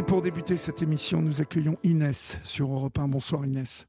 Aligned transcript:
Et 0.00 0.02
pour 0.02 0.22
débuter 0.22 0.56
cette 0.56 0.80
émission, 0.80 1.20
nous 1.20 1.42
accueillons 1.42 1.76
Inès 1.84 2.40
sur 2.42 2.72
Europe 2.72 2.98
1. 2.98 3.08
Bonsoir 3.08 3.44
Inès. 3.44 3.86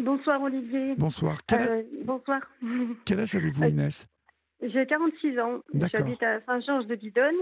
Bonsoir 0.00 0.40
Olivier. 0.40 0.94
Bonsoir. 0.96 1.36
Euh, 1.52 1.82
bonsoir. 2.04 2.40
Quel 3.04 3.20
âge 3.20 3.34
avez-vous 3.34 3.64
Inès? 3.64 4.06
J'ai 4.62 4.86
46 4.86 5.38
ans. 5.40 5.60
J'habite 5.74 6.22
à 6.22 6.40
Saint-Georges 6.46 6.86
de 6.86 6.94
Didonne 6.94 7.36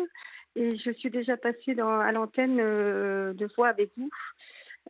et 0.56 0.76
je 0.76 0.90
suis 0.90 1.10
déjà 1.10 1.36
passée 1.36 1.76
dans, 1.76 2.00
à 2.00 2.10
l'antenne 2.10 2.58
euh, 2.58 3.32
deux 3.32 3.48
fois 3.50 3.68
avec 3.68 3.92
vous. 3.96 4.10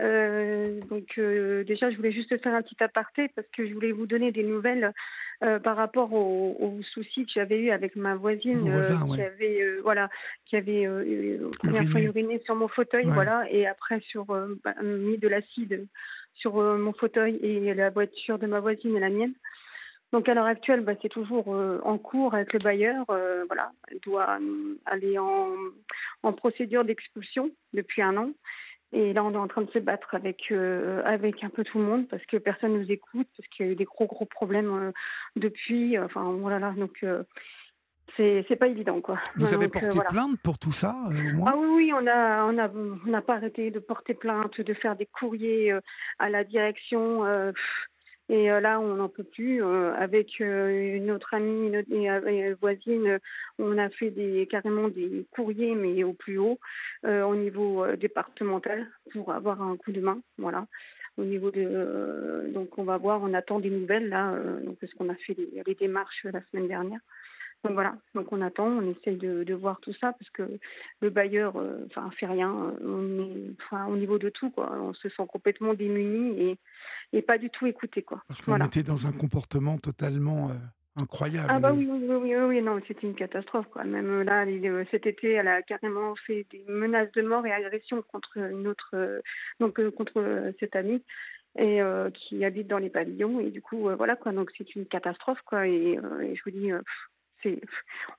Euh, 0.01 0.81
donc 0.89 1.21
déjà, 1.67 1.91
je 1.91 1.97
voulais 1.97 2.13
juste 2.13 2.35
faire 2.43 2.55
un 2.55 2.63
petit 2.63 2.83
aparté 2.83 3.29
parce 3.37 3.49
que 3.55 3.69
je 3.69 3.75
voulais 3.75 3.93
vous 3.93 4.07
donner 4.07 4.33
des 4.33 4.45
nouvelles 4.45 4.95
euh, 5.43 5.59
par 5.59 5.75
rapport 5.77 6.13
aux, 6.13 6.81
soucis 6.93 7.25
que 7.25 7.33
j'avais 7.35 7.59
eu 7.59 7.71
avec 7.71 7.97
ma 7.97 8.15
voisine 8.15 8.69
euh, 8.69 8.83
qui 8.83 9.23
avait 9.23 9.63
euh, 9.63 9.81
voilà 9.83 10.11
qui 10.45 10.57
avait 10.57 10.87
première 11.61 11.85
fois 11.85 12.01
uriné 12.01 12.43
sur 12.45 12.55
mon 12.55 12.69
fauteuil 12.69 13.07
voilà 13.07 13.51
et 13.51 13.67
après 13.67 14.01
sur 14.01 14.27
bah, 14.27 14.75
mis 14.83 15.17
de 15.17 15.29
l'acide 15.29 15.87
sur 16.35 16.57
mon 16.57 16.93
fauteuil 16.93 17.37
et 17.37 17.73
la 17.73 17.89
voiture 17.89 18.39
de 18.39 18.47
ma 18.47 18.61
voisine 18.61 18.97
et 18.97 19.01
la 19.01 19.09
mienne. 19.09 19.33
Donc 20.13 20.29
à 20.29 20.35
l'heure 20.35 20.47
actuelle, 20.47 20.81
bah, 20.81 20.93
c'est 21.01 21.09
toujours 21.09 21.49
en 21.49 21.99
cours 21.99 22.35
avec 22.35 22.53
le 22.53 22.59
bailleur. 22.59 23.05
voilà, 23.07 23.73
elle 23.91 24.01
doit 24.01 24.39
aller 24.87 25.19
en, 25.19 25.49
en 26.23 26.33
procédure 26.33 26.85
d'expulsion 26.85 27.51
depuis 27.73 28.03
un 28.03 28.17
an. 28.17 28.31
Et 28.93 29.13
là, 29.13 29.23
on 29.23 29.33
est 29.33 29.37
en 29.37 29.47
train 29.47 29.63
de 29.63 29.71
se 29.71 29.79
battre 29.79 30.15
avec 30.15 30.51
euh, 30.51 31.03
avec 31.05 31.45
un 31.45 31.49
peu 31.49 31.63
tout 31.63 31.79
le 31.79 31.85
monde 31.85 32.09
parce 32.09 32.25
que 32.27 32.37
personne 32.39 32.73
nous 32.73 32.91
écoute, 32.91 33.29
parce 33.37 33.49
qu'il 33.51 33.67
y 33.67 33.69
a 33.69 33.73
eu 33.73 33.77
des 33.77 33.85
gros 33.85 34.07
gros 34.07 34.25
problèmes 34.25 34.73
euh, 34.73 34.93
depuis. 35.37 35.97
Enfin 35.99 36.25
voilà, 36.41 36.73
donc 36.73 36.99
euh, 37.05 37.23
c'est 38.17 38.45
c'est 38.49 38.57
pas 38.57 38.67
évident 38.67 39.01
quoi. 39.01 39.21
Vous 39.37 39.55
avez 39.55 39.69
porté 39.69 39.97
plainte 40.09 40.41
pour 40.43 40.59
tout 40.59 40.73
ça 40.73 40.97
Ah 41.47 41.55
oui 41.57 41.69
oui, 41.69 41.93
on 41.95 42.05
a 42.09 42.45
on 42.47 42.59
a 42.59 42.69
on 42.69 43.09
n'a 43.09 43.23
pas 43.23 43.35
arrêté 43.35 43.71
de 43.71 43.79
porter 43.79 44.15
plainte, 44.15 44.61
de 44.61 44.75
faire 44.75 44.97
des 44.97 45.07
courriers 45.07 45.73
à 46.19 46.29
la 46.29 46.43
direction. 46.43 47.25
Et 48.31 48.49
euh, 48.49 48.61
là, 48.61 48.79
on 48.79 48.95
n'en 48.95 49.09
peut 49.09 49.25
plus. 49.25 49.63
Euh, 49.63 49.93
avec 49.97 50.41
euh, 50.41 50.97
une 50.97 51.11
autre 51.11 51.35
amie 51.35 51.67
une, 51.67 52.05
et, 52.29 52.53
voisine, 52.55 53.19
on 53.59 53.77
a 53.77 53.91
fait 53.91 54.11
des, 54.11 54.47
carrément 54.49 54.89
des 54.89 55.27
courriers, 55.33 55.75
mais 55.75 56.05
au 56.05 56.13
plus 56.13 56.39
haut, 56.39 56.61
au 57.05 57.35
niveau 57.35 57.85
départemental, 57.97 58.87
pour 59.13 59.33
avoir 59.33 59.61
un 59.61 59.77
coup 59.77 59.91
de 59.91 60.01
main. 60.01 60.21
Voilà. 60.39 60.67
Au 61.19 61.25
niveau 61.25 61.51
de, 61.51 62.51
donc 62.55 62.79
on 62.79 62.85
va 62.85 62.97
voir, 62.97 63.21
on 63.23 63.35
attend 63.35 63.59
des 63.59 63.69
nouvelles 63.69 64.09
là, 64.09 64.39
donc 64.65 64.79
parce 64.79 64.95
qu'on 64.95 65.09
a 65.09 65.15
fait 65.17 65.37
les, 65.67 65.75
démarches 65.75 66.25
la 66.25 66.41
semaine 66.51 66.69
dernière. 66.69 67.01
Donc 67.65 67.75
voilà, 67.75 67.95
donc 68.15 68.33
on 68.33 68.41
attend, 68.41 68.67
on 68.67 68.91
essaye 68.91 69.17
de, 69.17 69.45
de 69.45 69.55
voir 69.55 69.81
tout 69.81 69.93
ça 70.01 70.13
parce 70.13 70.31
que 70.31 70.59
le 71.01 71.11
bailleur, 71.11 71.57
enfin, 71.87 72.11
fait 72.19 72.27
rien. 72.27 72.75
On 72.83 73.19
est, 73.21 73.51
enfin, 73.61 73.87
au 73.87 73.97
niveau 73.97 74.19
de 74.19 74.31
tout, 74.31 74.51
quoi. 74.51 74.73
On 74.81 74.95
se 74.95 75.09
sent 75.11 75.27
complètement 75.29 75.75
démuni 75.75 76.41
et 76.43 76.59
et 77.13 77.23
pas 77.23 77.39
du 77.39 77.51
tout 77.51 77.67
écouté. 77.67 78.03
Quoi. 78.03 78.23
Parce 78.29 78.41
qu'on 78.41 78.57
était 78.65 78.83
dans 78.83 79.07
un 79.07 79.13
comportement 79.13 79.79
totalement 79.79 80.51
euh, 80.51 80.55
incroyable. 80.97 81.49
Ah 81.51 81.59
bah 81.59 81.73
oui, 81.73 81.89
oui, 81.91 82.07
oui, 82.09 82.35
oui, 82.35 82.63
non, 82.63 82.81
c'était 82.87 83.07
une 83.07 83.15
catastrophe. 83.15 83.67
Quoi. 83.73 83.85
Même 83.85 84.23
là, 84.23 84.45
euh, 84.47 84.85
cet 84.91 85.07
été, 85.07 85.33
elle 85.33 85.49
a 85.49 85.63
carrément 85.63 86.15
fait 86.27 86.47
des 86.51 86.65
menaces 86.69 87.13
de 87.13 87.23
mort 87.23 87.47
et 87.47 87.53
agressions 87.53 88.03
contre 88.03 88.37
une 88.39 88.67
autre, 88.67 88.91
euh, 88.95 89.21
donc 89.59 89.81
contre 89.95 90.53
cette 90.61 90.77
amie 90.77 91.03
et 91.59 91.81
qui 92.15 92.45
habite 92.45 92.69
dans 92.69 92.79
les 92.79 92.91
pavillons 92.91 93.41
et 93.41 93.51
du 93.51 93.61
coup 93.61 93.89
voilà 93.97 94.15
quoi 94.15 94.31
donc 94.31 94.53
c'est 94.57 94.77
une 94.77 94.87
catastrophe 94.87 95.41
quoi 95.45 95.67
et, 95.67 95.99
et 96.23 96.37
je 96.37 96.43
vous 96.45 96.53
dis 96.53 96.71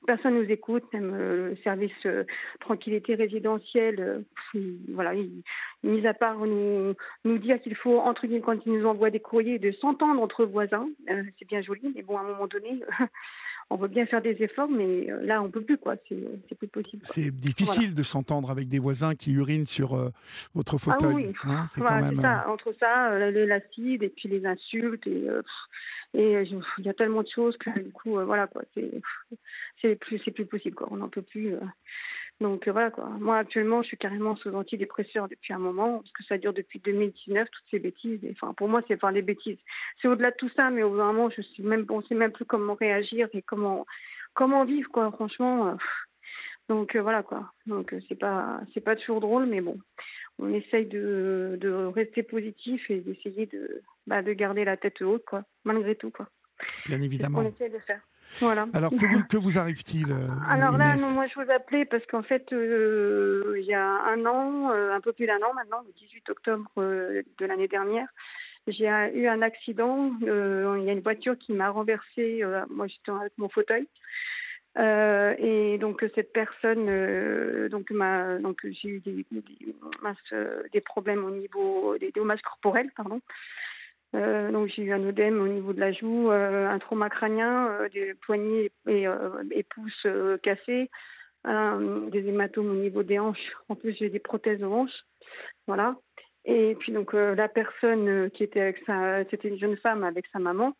personne 0.05 0.35
nous 0.35 0.49
écoute, 0.49 0.83
même 0.93 1.13
euh, 1.13 1.49
le 1.49 1.55
service 1.57 1.91
euh, 2.05 2.23
tranquillité 2.59 3.15
résidentielle, 3.15 4.23
euh, 4.55 4.59
voilà, 4.93 5.13
mis 5.83 6.07
à 6.07 6.13
part 6.13 6.37
nous 6.39 6.93
nous 7.25 7.37
dire 7.37 7.61
qu'il 7.61 7.75
faut 7.75 7.99
entre 7.99 8.27
guillemets 8.27 8.41
quand 8.41 8.65
ils 8.65 8.73
nous 8.73 8.85
envoient 8.85 9.09
des 9.09 9.19
courriers 9.19 9.59
de 9.59 9.71
s'entendre 9.71 10.21
entre 10.21 10.45
voisins, 10.45 10.87
c'est 11.07 11.47
bien 11.47 11.61
joli, 11.61 11.91
mais 11.95 12.01
bon 12.01 12.17
à 12.17 12.21
un 12.21 12.25
moment 12.25 12.47
donné. 12.47 12.79
on 13.69 13.77
veut 13.77 13.87
bien 13.87 14.05
faire 14.05 14.21
des 14.21 14.35
efforts, 14.41 14.67
mais 14.67 15.07
là, 15.21 15.41
on 15.41 15.49
peut 15.49 15.61
plus, 15.61 15.77
quoi. 15.77 15.95
C'est 16.09 16.55
plus 16.57 16.67
possible. 16.67 17.03
C'est 17.05 17.31
difficile 17.31 17.93
de 17.95 18.03
s'entendre 18.03 18.51
avec 18.51 18.67
des 18.67 18.79
voisins 18.79 19.15
qui 19.15 19.31
urinent 19.31 19.65
sur 19.65 20.11
votre 20.53 20.77
fauteuil. 20.77 21.09
Ah 21.09 21.15
oui, 21.15 21.33
hein, 21.45 21.65
voilà, 21.77 22.11
ça. 22.21 22.49
Entre 22.49 22.75
ça, 22.77 23.17
l'acide 23.17 24.03
et 24.03 24.09
puis 24.09 24.27
les 24.27 24.45
insultes 24.45 25.07
et 25.07 25.25
et 26.13 26.35
euh, 26.35 26.43
il 26.77 26.85
y 26.85 26.89
a 26.89 26.93
tellement 26.93 27.23
de 27.23 27.29
choses 27.33 27.57
que 27.57 27.69
du 27.79 27.91
coup, 27.91 28.17
euh, 28.17 28.25
voilà 28.25 28.47
quoi, 28.47 28.63
c'est 29.81 29.95
plus 29.95 30.19
plus 30.19 30.45
possible 30.45 30.75
quoi. 30.75 30.87
On 30.91 30.97
n'en 30.97 31.09
peut 31.09 31.21
plus. 31.21 31.53
Euh. 31.53 31.59
Donc 32.41 32.67
voilà 32.67 32.91
quoi. 32.91 33.05
Moi 33.19 33.37
actuellement, 33.37 33.81
je 33.81 33.87
suis 33.87 33.97
carrément 33.97 34.35
sous 34.35 34.53
antidépresseur 34.53 35.29
depuis 35.29 35.53
un 35.53 35.59
moment 35.59 35.99
parce 35.99 36.11
que 36.11 36.23
ça 36.25 36.37
dure 36.37 36.53
depuis 36.53 36.79
2019 36.79 37.47
toutes 37.49 37.63
ces 37.71 37.79
bêtises. 37.79 38.19
enfin 38.31 38.53
pour 38.53 38.67
moi, 38.67 38.81
c'est 38.87 38.95
enfin 38.95 39.13
des 39.13 39.21
bêtises. 39.21 39.59
C'est 40.01 40.07
au-delà 40.07 40.31
de 40.31 40.35
tout 40.37 40.49
ça, 40.55 40.69
mais 40.69 40.83
au 40.83 40.89
bout 40.89 40.97
d'un 40.97 41.13
moment, 41.13 41.29
je 41.29 41.41
suis 41.41 41.63
même 41.63 41.85
on 41.89 42.01
sait 42.01 42.15
même 42.15 42.31
plus 42.31 42.45
comment 42.45 42.73
réagir 42.73 43.29
et 43.33 43.41
comment 43.41 43.85
comment 44.33 44.65
vivre 44.65 44.89
quoi. 44.91 45.11
Franchement. 45.11 45.77
donc 46.67 46.95
voilà 46.97 47.23
quoi. 47.23 47.53
Donc 47.67 47.95
c'est 48.09 48.19
pas 48.19 48.59
c'est 48.73 48.81
pas 48.81 48.95
toujours 48.97 49.21
drôle, 49.21 49.45
mais 49.45 49.61
bon 49.61 49.77
on 50.39 50.53
essaye 50.53 50.87
de, 50.87 51.57
de 51.61 51.71
rester 51.71 52.23
positif 52.23 52.89
et 52.89 52.99
d'essayer 52.99 53.45
de, 53.45 53.81
bah, 54.07 54.21
de 54.21 54.33
garder 54.33 54.65
la 54.65 54.77
tête 54.77 55.01
haute, 55.01 55.25
quoi, 55.25 55.43
malgré 55.63 55.95
tout. 55.95 56.11
Quoi. 56.11 56.27
Bien 56.87 57.01
évidemment. 57.01 57.39
on 57.39 57.47
essaie 57.47 57.69
de 57.69 57.79
faire. 57.79 58.01
Voilà. 58.39 58.67
Alors, 58.73 58.91
que 58.91 59.05
vous, 59.05 59.23
que 59.27 59.37
vous 59.37 59.59
arrive-t-il 59.59 60.11
euh, 60.11 60.27
Alors 60.49 60.77
là, 60.77 60.95
moi, 61.13 61.27
je 61.27 61.41
vous 61.41 61.51
appelais 61.51 61.85
parce 61.85 62.05
qu'en 62.05 62.23
fait, 62.23 62.51
euh, 62.53 63.55
il 63.57 63.65
y 63.65 63.73
a 63.73 63.85
un 63.85 64.25
an, 64.25 64.71
euh, 64.71 64.93
un 64.93 65.01
peu 65.01 65.11
plus 65.11 65.25
d'un 65.25 65.41
an 65.41 65.53
maintenant, 65.53 65.81
le 65.85 65.91
18 65.93 66.29
octobre 66.29 66.71
de 66.77 67.45
l'année 67.45 67.67
dernière, 67.67 68.07
j'ai 68.67 68.85
eu 68.85 69.27
un 69.27 69.41
accident. 69.41 70.11
Il 70.21 70.83
y 70.83 70.89
a 70.89 70.93
une 70.93 71.01
voiture 71.01 71.37
qui 71.37 71.51
m'a 71.51 71.69
renversé. 71.69 72.43
moi, 72.69 72.87
j'étais 72.87 73.11
avec 73.11 73.33
mon 73.37 73.49
fauteuil. 73.49 73.87
Euh, 74.77 75.35
et 75.37 75.77
donc 75.79 76.05
cette 76.15 76.31
personne, 76.31 76.87
euh, 76.87 77.67
donc 77.67 77.91
m'a, 77.91 78.37
donc 78.37 78.61
j'ai 78.63 78.87
eu 78.87 78.99
des, 79.01 79.25
des, 79.29 79.43
des, 80.71 80.81
problèmes 80.81 81.25
au 81.25 81.31
niveau 81.31 81.97
des 81.97 82.11
dommages 82.11 82.41
corporels, 82.41 82.89
pardon. 82.95 83.19
Euh, 84.13 84.51
donc 84.51 84.67
j'ai 84.67 84.83
eu 84.83 84.91
un 84.91 85.03
œdème 85.03 85.39
au 85.41 85.47
niveau 85.47 85.73
de 85.73 85.79
la 85.79 85.91
joue, 85.93 86.31
euh, 86.31 86.67
un 86.67 86.79
trauma 86.79 87.09
crânien, 87.09 87.87
des 87.93 88.13
poignets 88.25 88.71
et, 88.87 89.63
pouces 89.63 90.07
cassés, 90.43 90.89
des 91.45 92.27
hématomes 92.27 92.71
au 92.71 92.75
niveau 92.75 93.03
des 93.03 93.19
hanches. 93.19 93.51
En 93.69 93.75
plus 93.75 93.93
j'ai 93.93 94.09
des 94.09 94.19
prothèses 94.19 94.63
aux 94.63 94.73
hanches, 94.73 95.05
voilà. 95.67 95.95
Et 96.43 96.75
puis 96.79 96.91
donc 96.91 97.13
la 97.13 97.47
personne 97.47 98.29
qui 98.31 98.43
était 98.43 98.61
avec 98.61 98.79
sa, 98.85 99.23
c'était 99.29 99.47
une 99.47 99.59
jeune 99.59 99.77
femme 99.77 100.03
avec 100.03 100.25
sa 100.33 100.39
maman 100.39 100.75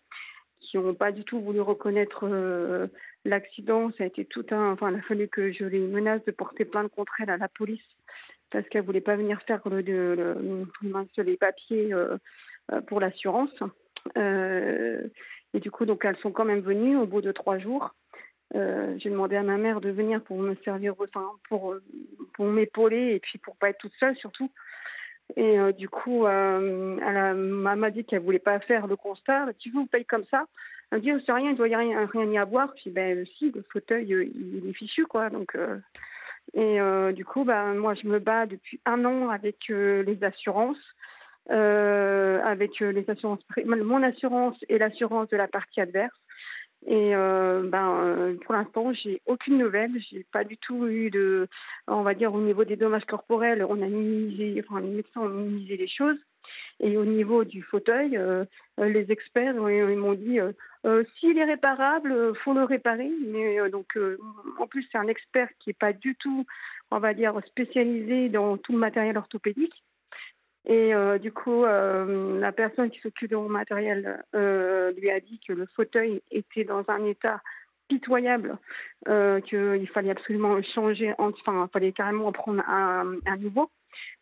qui 0.72 0.78
n'ont 0.78 0.94
pas 0.94 1.12
du 1.12 1.24
tout 1.26 1.42
voulu 1.42 1.60
reconnaître 1.60 2.24
euh, 2.24 2.88
l'accident. 3.26 3.92
Ça 3.98 4.06
a 4.06 4.08
été 4.08 4.26
tout 4.26 4.46
un. 4.52 4.72
Enfin, 4.72 4.92
il 4.92 4.98
a 4.98 5.02
fallu 5.02 5.28
que 5.28 5.52
je 5.52 5.66
les 5.66 5.80
menace 5.80 6.24
de 6.26 6.32
porter 6.32 6.66
plainte 6.66 6.92
contre 6.92 7.14
elle 7.20 7.30
à 7.30 7.38
la 7.38 7.50
police 7.50 7.84
parce 8.52 8.68
qu'elle 8.70 8.84
voulait 8.84 9.02
pas 9.02 9.16
venir 9.16 9.42
faire 9.44 9.62
le, 9.66 9.82
le, 9.82 10.14
le 10.82 11.24
les 11.24 11.38
papiers 11.38 11.94
euh, 11.94 12.16
euh, 12.16 12.18
pour 12.88 13.00
l'assurance. 13.00 13.52
et 14.16 15.60
du 15.60 15.72
coup, 15.72 15.86
donc 15.86 16.06
elles 16.06 16.18
sont 16.18 16.32
quand 16.32 16.46
même 16.46 16.62
venues 16.62 16.98
au 16.98 17.06
bout 17.06 17.22
de 17.22 17.32
trois 17.32 17.58
jours. 17.58 17.94
j'ai 18.54 19.10
demandé 19.10 19.36
à 19.36 19.44
ma 19.44 19.58
mère 19.58 19.82
de 19.82 19.90
venir 19.90 20.22
pour 20.24 20.40
me 20.40 20.56
servir, 20.64 20.96
pour 21.48 21.76
m'épauler 22.40 23.16
et 23.16 23.20
puis 23.20 23.40
pour 23.40 23.56
pas 23.58 23.70
être 23.70 23.80
toute 23.80 23.94
seule 24.00 24.16
surtout. 24.18 24.50
Et 25.38 25.60
euh, 25.60 25.72
du 25.72 25.88
coup, 25.90 26.26
euh, 26.26 26.98
elle 27.06 27.36
m'a 27.36 27.92
dit 27.92 28.04
qu'elle 28.04 28.22
voulait 28.22 28.40
pas 28.40 28.60
faire 28.60 28.88
le 28.88 28.96
constat. 28.96 29.48
Tu 29.60 29.70
veux, 29.70 29.80
vous 29.80 29.86
paye 29.86 30.06
comme 30.06 30.26
ça 30.26 30.46
Elle 30.92 31.00
me 31.00 31.04
dit, 31.04 31.24
c'est 31.26 31.32
rien, 31.32 31.52
il 31.52 31.56
doit 31.58 31.68
y 31.68 31.76
rien, 31.76 32.06
rien 32.06 32.32
y 32.32 32.38
avoir. 32.38 32.74
Puis 32.74 32.90
ben 32.90 33.26
si, 33.38 33.52
le 33.52 33.64
fauteuil, 33.72 34.14
euh, 34.14 34.26
il 34.26 34.68
est 34.68 34.74
fichu 34.74 35.06
quoi. 35.06 35.30
Donc 35.30 35.58
et 36.54 36.80
du 37.14 37.24
coup, 37.24 37.46
ben 37.46 37.76
moi, 37.76 37.94
je 37.94 38.08
me 38.08 38.20
bats 38.20 38.46
depuis 38.46 38.82
un 38.86 39.06
an 39.06 39.30
avec 39.30 39.70
les 39.70 40.18
assurances. 40.24 40.96
Avec 41.50 42.80
les 42.80 43.10
assurances, 43.10 43.46
mon 43.66 44.04
assurance 44.04 44.58
et 44.70 44.78
l'assurance 44.78 45.30
de 45.30 45.38
la 45.38 45.48
partie 45.48 45.82
adverse. 45.82 46.16
Et 46.88 47.16
euh, 47.16 47.62
ben, 47.64 48.04
euh, 48.04 48.36
pour 48.44 48.54
l'instant, 48.54 48.92
j'ai 48.94 49.22
aucune 49.28 49.58
nouvelle. 49.58 49.92
J'ai 50.10 50.26
pas 50.32 50.44
du 50.44 50.58
tout 50.58 50.88
eu 50.88 51.12
de, 51.12 51.48
on 51.88 52.02
va 52.02 52.16
dire, 52.16 52.34
au 52.34 52.42
niveau 52.42 52.64
des 52.64 52.76
dommages 52.76 53.06
corporels, 53.06 53.64
on 53.68 53.82
a 53.82 53.88
minimisé, 53.88 54.64
enfin, 54.68 54.82
les 54.82 54.90
médecins 54.90 55.22
ont 55.22 55.30
minimisé 55.30 55.78
les 55.78 55.88
choses. 55.88 56.18
Et 56.80 56.98
au 56.98 57.06
niveau 57.06 57.44
du 57.44 57.62
fauteuil, 57.62 58.18
euh, 58.18 58.46
les 58.80 59.12
experts 59.12 59.54
m'ont 59.54 60.14
dit, 60.14 60.40
s'il 61.20 61.38
est 61.38 61.46
réparable, 61.46 62.36
faut 62.38 62.54
le 62.54 62.64
réparer. 62.64 63.12
Mais 63.28 63.70
donc, 63.70 63.96
en 64.58 64.66
plus, 64.66 64.88
c'est 64.92 64.98
un 64.98 65.08
expert 65.08 65.50
qui 65.60 65.70
est 65.70 65.78
pas 65.78 65.94
du 65.94 66.16
tout, 66.16 66.46
on 66.90 66.98
va 66.98 67.14
dire, 67.14 67.40
spécialisé 67.46 68.30
dans 68.30 68.58
tout 68.58 68.72
le 68.72 68.80
matériel 68.80 69.18
orthopédique. 69.18 69.84
Et 70.66 70.94
euh, 70.94 71.18
du 71.18 71.32
coup, 71.32 71.64
euh, 71.64 72.40
la 72.40 72.52
personne 72.52 72.92
qui 72.92 73.00
s'occupe 73.00 73.32
de 73.32 73.36
mon 73.36 73.50
matériel 73.50 74.24
euh, 74.36 74.92
lui 74.94 75.10
a 75.10 75.20
dit 75.20 75.40
que 75.46 75.54
le 75.54 75.66
fauteuil 75.76 76.22
était 76.30 76.64
dans 76.64 76.84
un 76.88 77.06
état 77.06 77.42
pitoyable, 77.88 78.58
qu'il 79.06 79.90
fallait 79.94 80.12
absolument 80.12 80.62
changer, 80.64 81.14
enfin, 81.18 81.68
il 81.68 81.72
fallait 81.74 81.92
carrément 81.92 82.28
en 82.28 82.32
prendre 82.32 82.64
un, 82.66 83.20
nouveau. 83.38 83.70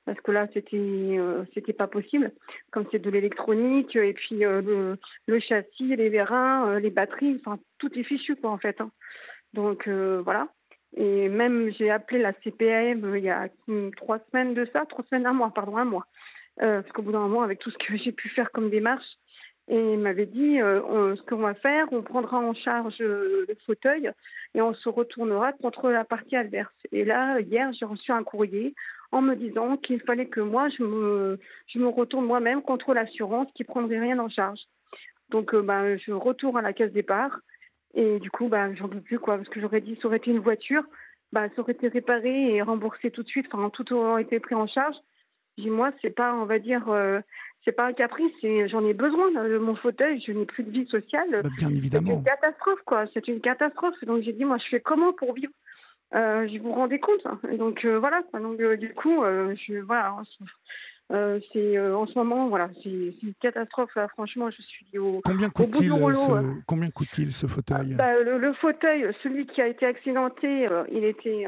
parce 0.05 0.19
que 0.21 0.31
là 0.31 0.47
c'était 0.55 1.19
c'était 1.53 1.73
pas 1.73 1.85
possible 1.85 2.31
comme 2.71 2.85
c'est 2.89 2.97
de 2.97 3.11
l'électronique 3.11 3.95
et 3.95 4.13
puis 4.13 4.37
le, 4.37 4.97
le, 5.27 5.39
châssis 5.39 5.95
les 5.95 6.09
vérins 6.09 6.79
les 6.79 6.89
batteries 6.89 7.39
enfin 7.39 7.59
tout 7.77 7.91
est 7.93 8.03
fichu 8.03 8.35
quoi 8.37 8.49
en 8.49 8.57
fait 8.57 8.81
hein. 8.81 8.89
donc 9.53 9.87
voilà 9.87 10.47
et 10.97 11.29
même 11.29 11.71
j'ai 11.77 11.91
appelé 11.91 12.19
la 12.19 12.33
CPM 12.43 13.13
il 13.17 13.23
y 13.23 13.29
a 13.29 13.49
trois 13.97 14.17
semaines 14.31 14.55
de 14.55 14.67
ça 14.73 14.85
trois 14.87 15.05
semaines 15.09 15.27
un 15.27 15.33
mois 15.33 15.51
pardon 15.53 15.77
un 15.77 15.85
mois 15.85 16.07
parce 16.59 16.91
qu'au 16.91 17.01
bout 17.01 17.11
d'un 17.11 17.19
moment 17.19 17.41
avec 17.41 17.59
tout 17.59 17.71
ce 17.71 17.77
que 17.77 17.97
j'ai 17.97 18.11
pu 18.11 18.29
faire 18.29 18.51
comme 18.51 18.69
démarche 18.69 19.17
et 19.69 19.93
il 19.93 19.99
m'avait 19.99 20.25
dit 20.25 20.59
euh, 20.59 21.15
ce 21.15 21.21
qu'on 21.21 21.37
va 21.37 21.53
faire, 21.53 21.85
on 21.91 22.01
prendra 22.01 22.39
en 22.39 22.55
charge 22.55 22.95
euh, 23.01 23.45
le 23.47 23.55
fauteuil 23.67 24.11
et 24.55 24.61
on 24.61 24.73
se 24.73 24.89
retournera 24.89 25.53
contre 25.53 25.91
la 25.91 26.03
partie 26.03 26.35
adverse. 26.35 26.73
Et 26.91 27.05
là, 27.05 27.39
hier, 27.39 27.71
j'ai 27.73 27.85
reçu 27.85 28.11
un 28.11 28.23
courrier 28.23 28.73
en 29.11 29.21
me 29.21 29.35
disant 29.35 29.77
qu'il 29.77 30.01
fallait 30.01 30.25
que 30.25 30.39
moi, 30.39 30.69
je 30.69 30.83
me, 30.83 31.87
retourne 31.87 32.25
moi-même 32.25 32.63
contre 32.63 32.95
l'assurance 32.95 33.47
qui 33.53 33.63
prendrait 33.63 33.99
rien 33.99 34.17
en 34.17 34.29
charge. 34.29 34.59
Donc, 35.29 35.53
euh, 35.53 35.61
bah, 35.61 35.97
je 35.97 36.13
retourne 36.13 36.57
à 36.57 36.61
la 36.63 36.73
caisse 36.73 36.91
départ 36.91 37.39
et 37.93 38.19
du 38.19 38.31
coup, 38.31 38.47
bah, 38.47 38.73
j'en 38.73 38.89
peux 38.89 39.01
plus, 39.01 39.19
quoi, 39.19 39.37
parce 39.37 39.49
que 39.49 39.61
j'aurais 39.61 39.81
dit, 39.81 39.99
ça 40.01 40.07
aurait 40.07 40.17
été 40.17 40.31
une 40.31 40.39
voiture, 40.39 40.83
bah, 41.31 41.47
ça 41.55 41.61
aurait 41.61 41.73
été 41.73 41.89
réparé 41.89 42.55
et 42.55 42.61
remboursé 42.63 43.11
tout 43.11 43.21
de 43.21 43.27
suite, 43.27 43.45
enfin, 43.51 43.69
tout 43.69 43.93
aurait 43.93 44.23
été 44.23 44.39
pris 44.39 44.55
en 44.55 44.65
charge. 44.65 44.95
Dis 45.59 45.69
moi, 45.69 45.91
c'est 46.01 46.15
pas, 46.15 46.33
on 46.33 46.45
va 46.45 46.59
dire, 46.59 46.85
c'est 47.65 47.73
pas 47.73 47.85
un 47.85 47.93
caprice, 47.93 48.33
j'en 48.67 48.85
ai 48.85 48.93
besoin 48.93 49.31
de 49.31 49.57
mon 49.57 49.75
fauteuil, 49.75 50.23
je 50.25 50.31
n'ai 50.31 50.45
plus 50.45 50.63
de 50.63 50.71
vie 50.71 50.87
sociale. 50.87 51.41
Bah, 51.43 51.49
bien 51.57 51.69
évidemment. 51.69 52.07
C'est 52.11 52.17
une 52.17 52.23
catastrophe, 52.23 52.79
quoi. 52.85 53.05
C'est 53.13 53.27
une 53.27 53.41
catastrophe. 53.41 53.95
Donc 54.05 54.23
j'ai 54.23 54.33
dit, 54.33 54.45
moi, 54.45 54.57
je 54.57 54.69
fais 54.69 54.79
comment 54.79 55.13
pour 55.13 55.33
vivre? 55.33 55.51
Euh, 56.15 56.47
Je 56.47 56.57
vous 56.59 56.71
rendez 56.71 56.99
compte 56.99 57.21
hein. 57.25 57.39
Donc 57.57 57.85
euh, 57.85 57.99
voilà. 57.99 58.23
Donc 58.33 58.59
euh, 58.59 58.77
du 58.77 58.93
coup, 58.93 59.23
je 59.23 59.79
voilà. 59.81 60.15
c'est 61.09 61.79
en 61.79 62.07
ce 62.07 62.17
moment, 62.17 62.47
voilà, 62.47 62.69
c'est 62.81 62.89
une 62.89 63.33
catastrophe. 63.39 63.95
Franchement, 64.13 64.49
je 64.49 64.61
suis 64.61 64.97
au, 64.97 65.21
combien 65.23 65.49
coûte-t-il 65.49 65.91
ce, 65.91 66.63
combien 66.65 66.89
coûte-t-il 66.89 67.31
ce 67.31 67.45
fauteuil? 67.45 67.93
Bah, 67.93 68.19
le, 68.19 68.53
fauteuil, 68.53 69.07
celui 69.21 69.45
qui 69.45 69.61
a 69.61 69.67
été 69.67 69.85
accidenté, 69.85 70.67
il 70.91 71.03
était 71.03 71.45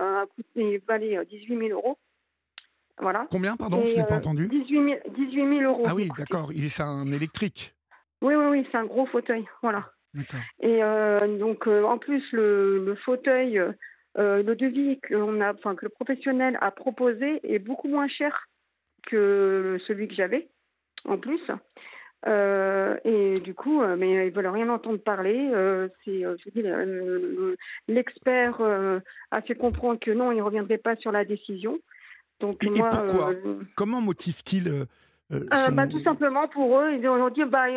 il 0.55 0.79
valait 0.87 1.25
18 1.25 1.57
000 1.57 1.69
euros. 1.71 1.97
Voilà. 3.01 3.27
Combien, 3.31 3.57
pardon 3.57 3.83
Je 3.83 3.95
n'ai 3.95 4.05
pas 4.05 4.17
entendu 4.17 4.47
18 4.47 4.99
000, 5.35 5.61
euros. 5.63 5.83
Ah 5.85 5.95
oui, 5.95 6.09
d'accord. 6.17 6.51
Il 6.53 6.63
est 6.63 6.79
un 6.79 7.11
électrique. 7.11 7.73
Oui, 8.21 8.35
oui, 8.35 8.45
oui, 8.51 8.67
c'est 8.71 8.77
un 8.77 8.85
gros 8.85 9.07
fauteuil. 9.07 9.45
Voilà. 9.63 9.91
Et 10.59 10.83
euh, 10.83 11.37
donc, 11.37 11.67
euh, 11.67 11.83
en 11.83 11.97
plus, 11.97 12.23
le, 12.31 12.95
fauteuil, 13.03 13.57
euh, 13.57 14.43
le 14.43 14.55
devis 14.55 14.99
qu'on 15.07 15.41
a, 15.41 15.53
enfin, 15.53 15.75
que 15.75 15.85
le 15.85 15.89
professionnel 15.89 16.57
a 16.61 16.71
proposé 16.71 17.39
est 17.43 17.59
beaucoup 17.59 17.87
moins 17.87 18.07
cher 18.07 18.47
que 19.07 19.77
celui 19.87 20.07
que 20.07 20.13
j'avais, 20.13 20.49
en 21.05 21.17
plus. 21.17 21.41
et 22.27 23.33
du 23.43 23.55
coup, 23.55 23.81
mais 23.97 24.27
ils 24.27 24.33
veulent 24.33 24.47
rien 24.47 24.69
entendre 24.69 24.99
parler. 24.99 25.49
c'est, 26.05 26.23
l'expert 27.87 28.61
a 29.31 29.41
fait 29.41 29.55
comprendre 29.55 29.99
que 29.99 30.11
non, 30.11 30.31
il 30.31 30.37
ne 30.37 30.43
reviendrait 30.43 30.77
pas 30.77 30.95
sur 30.97 31.11
la 31.11 31.25
décision. 31.25 31.79
Donc, 32.41 32.63
et, 32.63 32.69
moi, 32.69 32.89
pourquoi? 32.89 33.31
euh, 33.31 33.59
Comment 33.75 34.01
motive-t-il 34.01 34.67
euh, 34.67 34.85
euh, 35.31 35.69
bah, 35.71 35.87
Tout 35.87 36.01
simplement 36.03 36.47
pour 36.47 36.79
eux, 36.79 36.93
ils 36.93 37.07
ont 37.07 37.29
dit 37.29 37.43
bah, 37.45 37.67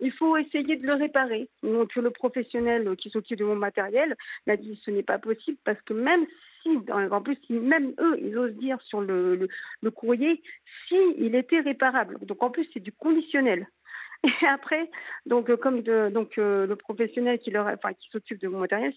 il 0.00 0.12
faut 0.12 0.36
essayer 0.36 0.76
de 0.76 0.86
le 0.86 0.94
réparer. 0.94 1.48
Donc 1.62 1.94
le 1.96 2.10
professionnel 2.10 2.94
qui 2.96 3.10
s'occupe 3.10 3.38
de 3.38 3.44
mon 3.44 3.56
matériel 3.56 4.16
m'a 4.46 4.56
dit 4.56 4.80
ce 4.84 4.90
n'est 4.90 5.02
pas 5.02 5.18
possible 5.18 5.58
parce 5.64 5.80
que 5.82 5.94
même 5.94 6.24
si, 6.62 6.70
en 6.90 7.20
plus, 7.22 7.38
même 7.50 7.92
eux, 7.98 8.16
ils 8.20 8.38
osent 8.38 8.54
dire 8.54 8.80
sur 8.82 9.00
le, 9.00 9.34
le, 9.34 9.48
le 9.82 9.90
courrier, 9.90 10.40
si 10.88 10.96
il 11.18 11.34
était 11.34 11.60
réparable. 11.60 12.18
Donc 12.22 12.42
en 12.42 12.50
plus, 12.50 12.68
c'est 12.72 12.80
du 12.80 12.92
conditionnel. 12.92 13.66
Et 14.24 14.46
après, 14.46 14.88
donc 15.26 15.50
euh, 15.50 15.56
comme 15.56 15.82
de, 15.82 16.08
donc 16.08 16.38
euh, 16.38 16.66
le 16.66 16.76
professionnel 16.76 17.40
qui 17.40 17.50
leur, 17.50 17.66
enfin 17.66 17.92
qui 17.92 18.08
s'occupe 18.10 18.40
de 18.40 18.46
mon 18.46 18.60
matériel, 18.60 18.92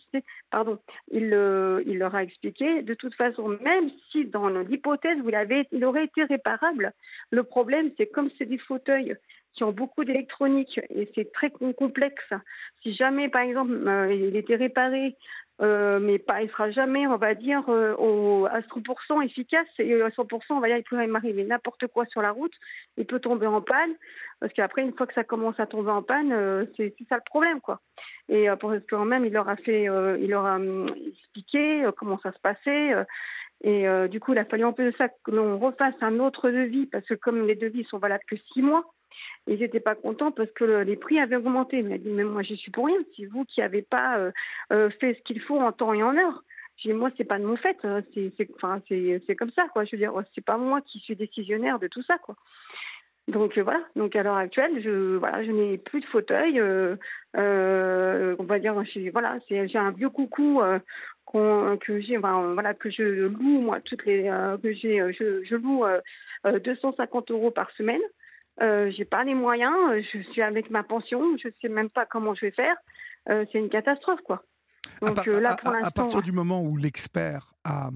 pardon, 0.52 0.78
il, 1.12 1.34
euh, 1.34 1.82
il 1.88 1.98
leur 1.98 2.14
a 2.14 2.24
expliqué. 2.24 2.84
De 2.84 2.94
toute 2.94 3.16
façon, 3.16 3.58
même 3.64 3.90
si 4.12 4.26
dans 4.26 4.50
l'hypothèse 4.50 5.18
vous 5.20 5.30
l'avez, 5.30 5.68
il 5.72 5.84
aurait 5.84 6.06
été 6.06 6.24
réparable. 6.26 6.94
Le 7.32 7.44
problème, 7.44 7.90
c'est 7.98 8.08
comme 8.08 8.30
c'est 8.38 8.46
des 8.46 8.60
fauteuils 8.60 9.16
qui 9.54 9.64
ont 9.64 9.72
beaucoup 9.72 10.04
d'électronique 10.04 10.80
et 10.90 11.10
c'est 11.16 11.32
très 11.32 11.50
complexe. 11.50 12.34
Si 12.84 12.94
jamais, 12.94 13.30
par 13.30 13.42
exemple, 13.42 13.72
il 14.12 14.36
était 14.36 14.58
réparé 14.58 15.16
euh, 15.62 16.00
mais 16.00 16.20
pas, 16.20 16.42
il 16.42 16.50
sera 16.50 16.70
jamais, 16.72 17.08
on 17.08 17.16
va 17.16 17.34
dire, 17.34 17.64
euh, 17.70 17.96
au, 17.98 18.46
à 18.46 18.60
100% 18.60 19.24
efficace. 19.24 19.68
Et 19.80 20.02
à 20.02 20.10
100%, 20.10 20.42
on 20.50 20.60
va 20.60 20.68
dire, 20.68 20.78
il 20.78 20.84
peut 20.84 21.06
m'arriver 21.08 21.44
n'importe 21.46 21.88
quoi 21.88 22.06
sur 22.08 22.22
la 22.22 22.32
route. 22.32 22.54
Il 22.98 23.06
peut 23.06 23.20
tomber 23.20 23.48
en 23.48 23.62
panne, 23.62 23.94
parce 24.40 24.52
qu'après, 24.54 24.82
une 24.82 24.94
fois 24.94 25.08
que 25.08 25.14
ça 25.14 25.24
commence 25.24 25.60
à 25.60 25.66
tomber 25.66 25.92
en 25.92 26.04
panne, 26.04 26.34
euh, 26.34 26.66
c'est 26.76 26.94
ça 27.08 27.16
le 27.16 27.22
problème, 27.26 27.62
quoi. 27.62 27.80
Et 28.28 28.48
pour 28.60 28.74
quand 28.90 29.06
même, 29.06 29.24
il 29.26 29.34
leur 29.34 29.48
a 29.48 29.56
fait, 29.56 29.84
il 29.84 30.30
leur 30.30 30.46
a 30.46 30.56
hum, 30.56 30.90
expliqué 31.08 31.88
comment 31.96 32.20
ça 32.20 32.32
se 32.32 32.40
passait. 32.40 32.92
et 33.62 33.86
du 34.10 34.20
coup, 34.20 34.34
il 34.34 34.40
a 34.40 34.46
fallu 34.46 34.64
en 34.64 34.74
plus 34.74 34.86
de 34.86 34.98
ça 34.98 35.10
que 35.10 35.30
l'on 35.30 35.60
refasse 35.60 35.94
un 36.02 36.20
autre 36.20 36.50
devis, 36.50 36.88
parce 36.88 37.06
que 37.06 37.14
comme 37.14 37.46
les 37.46 37.54
devis 37.54 37.84
sont 37.84 38.00
valables 38.00 38.24
que 38.28 38.36
six 38.52 38.64
mois, 38.64 38.84
ils 39.48 39.60
n'étaient 39.60 39.80
pas 39.80 39.96
contents 39.96 40.32
parce 40.32 40.52
que 40.52 40.64
les 40.64 40.96
prix 40.96 41.20
avaient 41.20 41.36
augmenté. 41.36 41.84
Dit, 41.84 42.10
mais 42.10 42.24
moi, 42.24 42.42
j'y 42.42 42.58
suis 42.58 42.72
pour 42.72 42.88
rien. 42.88 42.98
C'est 43.16 43.26
vous 43.26 43.46
qui 43.46 43.60
n'avez 43.60 43.84
pas 43.84 44.18
euh, 44.18 44.32
euh, 44.74 44.90
fait 45.00 45.14
ce 45.14 45.22
qu'il 45.22 45.40
faut 45.42 45.60
en 45.60 45.72
temps 45.72 45.94
et 45.94 46.02
en 46.04 46.16
heure. 46.18 46.44
J'ai 46.78 46.90
dit, 46.90 46.96
moi, 46.96 47.12
c'est 47.16 47.24
pas 47.26 47.38
de 47.38 47.46
mon 47.46 47.56
fait. 47.56 47.78
Hein. 47.84 48.02
C'est, 48.14 49.36
comme 49.36 49.52
ça, 49.52 49.68
quoi. 49.72 49.86
Je 49.86 49.92
veux 49.92 49.98
dire, 50.00 50.14
c'est 50.34 50.44
pas 50.44 50.58
moi 50.58 50.82
qui 50.82 51.00
suis 51.00 51.16
décisionnaire 51.16 51.80
de 51.80 51.88
tout 51.88 52.02
ça. 52.04 52.18
Donc 53.28 53.58
euh, 53.58 53.64
voilà. 53.64 53.82
Donc 53.96 54.16
à 54.16 54.24
l'heure 54.24 54.36
actuelle, 54.36 54.82
je 54.84 55.52
n'ai 55.52 55.78
plus 55.78 56.02
de 56.02 56.06
fauteuil. 56.06 56.60
on 57.34 58.44
va 58.44 58.60
dire, 58.60 58.76
j'ai 58.94 59.78
un 59.78 59.92
vieux 59.92 60.10
coucou 60.10 60.62
que 61.32 62.00
je 62.02 63.28
loue 63.28 63.62
moi 63.62 63.80
toutes 63.82 64.06
les, 64.06 64.24
je 64.26 65.56
loue 65.56 65.86
250 66.46 67.32
euros 67.32 67.52
par 67.52 67.70
semaine. 67.72 68.02
Euh, 68.62 68.90
j'ai 68.96 69.06
pas 69.06 69.24
les 69.24 69.34
moyens, 69.34 69.76
je 70.14 70.22
suis 70.32 70.42
avec 70.42 70.70
ma 70.70 70.84
pension, 70.84 71.38
je 71.38 71.50
sais 71.62 71.68
même 71.68 71.90
pas 71.90 72.06
comment 72.06 72.34
je 72.36 72.46
vais 72.46 72.52
faire. 72.52 72.76
Euh, 73.30 73.46
c'est 73.52 73.60
une 73.60 73.70
catastrophe, 73.70 74.22
quoi. 74.22 74.44
Donc 75.02 75.28
euh, 75.28 75.42
là, 75.42 75.58
pour 75.58 75.74
à, 75.74 75.88
à, 75.88 75.92
partir 75.92 76.22
du 76.22 76.32
moment 76.32 76.62
où 76.62 76.78
l'expert 76.78 77.54
a, 77.66 77.90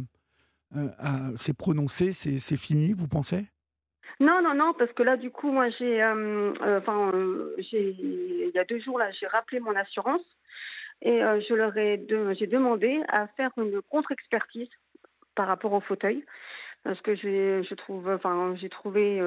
s'est 1.38 1.54
prononcé, 1.54 2.12
c'est 2.12 2.58
fini, 2.58 2.94
vous 2.94 3.08
pensez? 3.08 3.46
Non, 4.20 4.42
non, 4.44 4.54
non, 4.54 4.74
parce 4.78 4.92
que 4.92 5.04
là, 5.04 5.16
du 5.16 5.32
coup, 5.32 5.50
moi, 5.52 5.70
j'ai, 5.70 6.04
enfin, 6.04 7.12
j'ai, 7.58 7.96
il 7.98 8.52
y 8.54 8.60
a 8.60 8.66
deux 8.66 8.80
jours 8.82 9.00
là, 9.00 9.10
j'ai 9.12 9.28
rappelé 9.28 9.62
mon 9.62 9.76
assurance 9.76 10.22
et 11.02 11.20
je 11.20 11.54
leur 11.54 11.78
ai, 11.78 12.06
j'ai 12.38 12.48
demandé 12.48 13.02
à 13.08 13.28
faire 13.28 13.52
une 13.56 13.82
contre-expertise 13.84 14.70
par 15.36 15.48
rapport 15.48 15.72
au 15.72 15.80
fauteuil 15.80 16.26
parce 16.84 17.00
que 17.02 17.16
j'ai, 17.16 17.64
je 17.64 17.76
trouve, 17.76 18.10
enfin, 18.10 18.56
j'ai 18.60 18.70
trouvé 18.70 19.22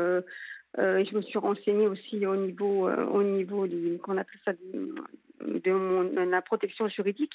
euh, 0.78 1.04
je 1.04 1.14
me 1.14 1.22
suis 1.22 1.38
renseignée 1.38 1.86
aussi 1.86 2.24
au 2.26 2.36
niveau, 2.36 2.88
euh, 2.88 3.04
au 3.06 3.22
niveau 3.22 3.66
qu'on 4.02 4.16
appelle 4.16 4.40
ça 4.44 4.52
de, 4.52 6.30
la 6.30 6.42
protection 6.42 6.88
juridique. 6.88 7.34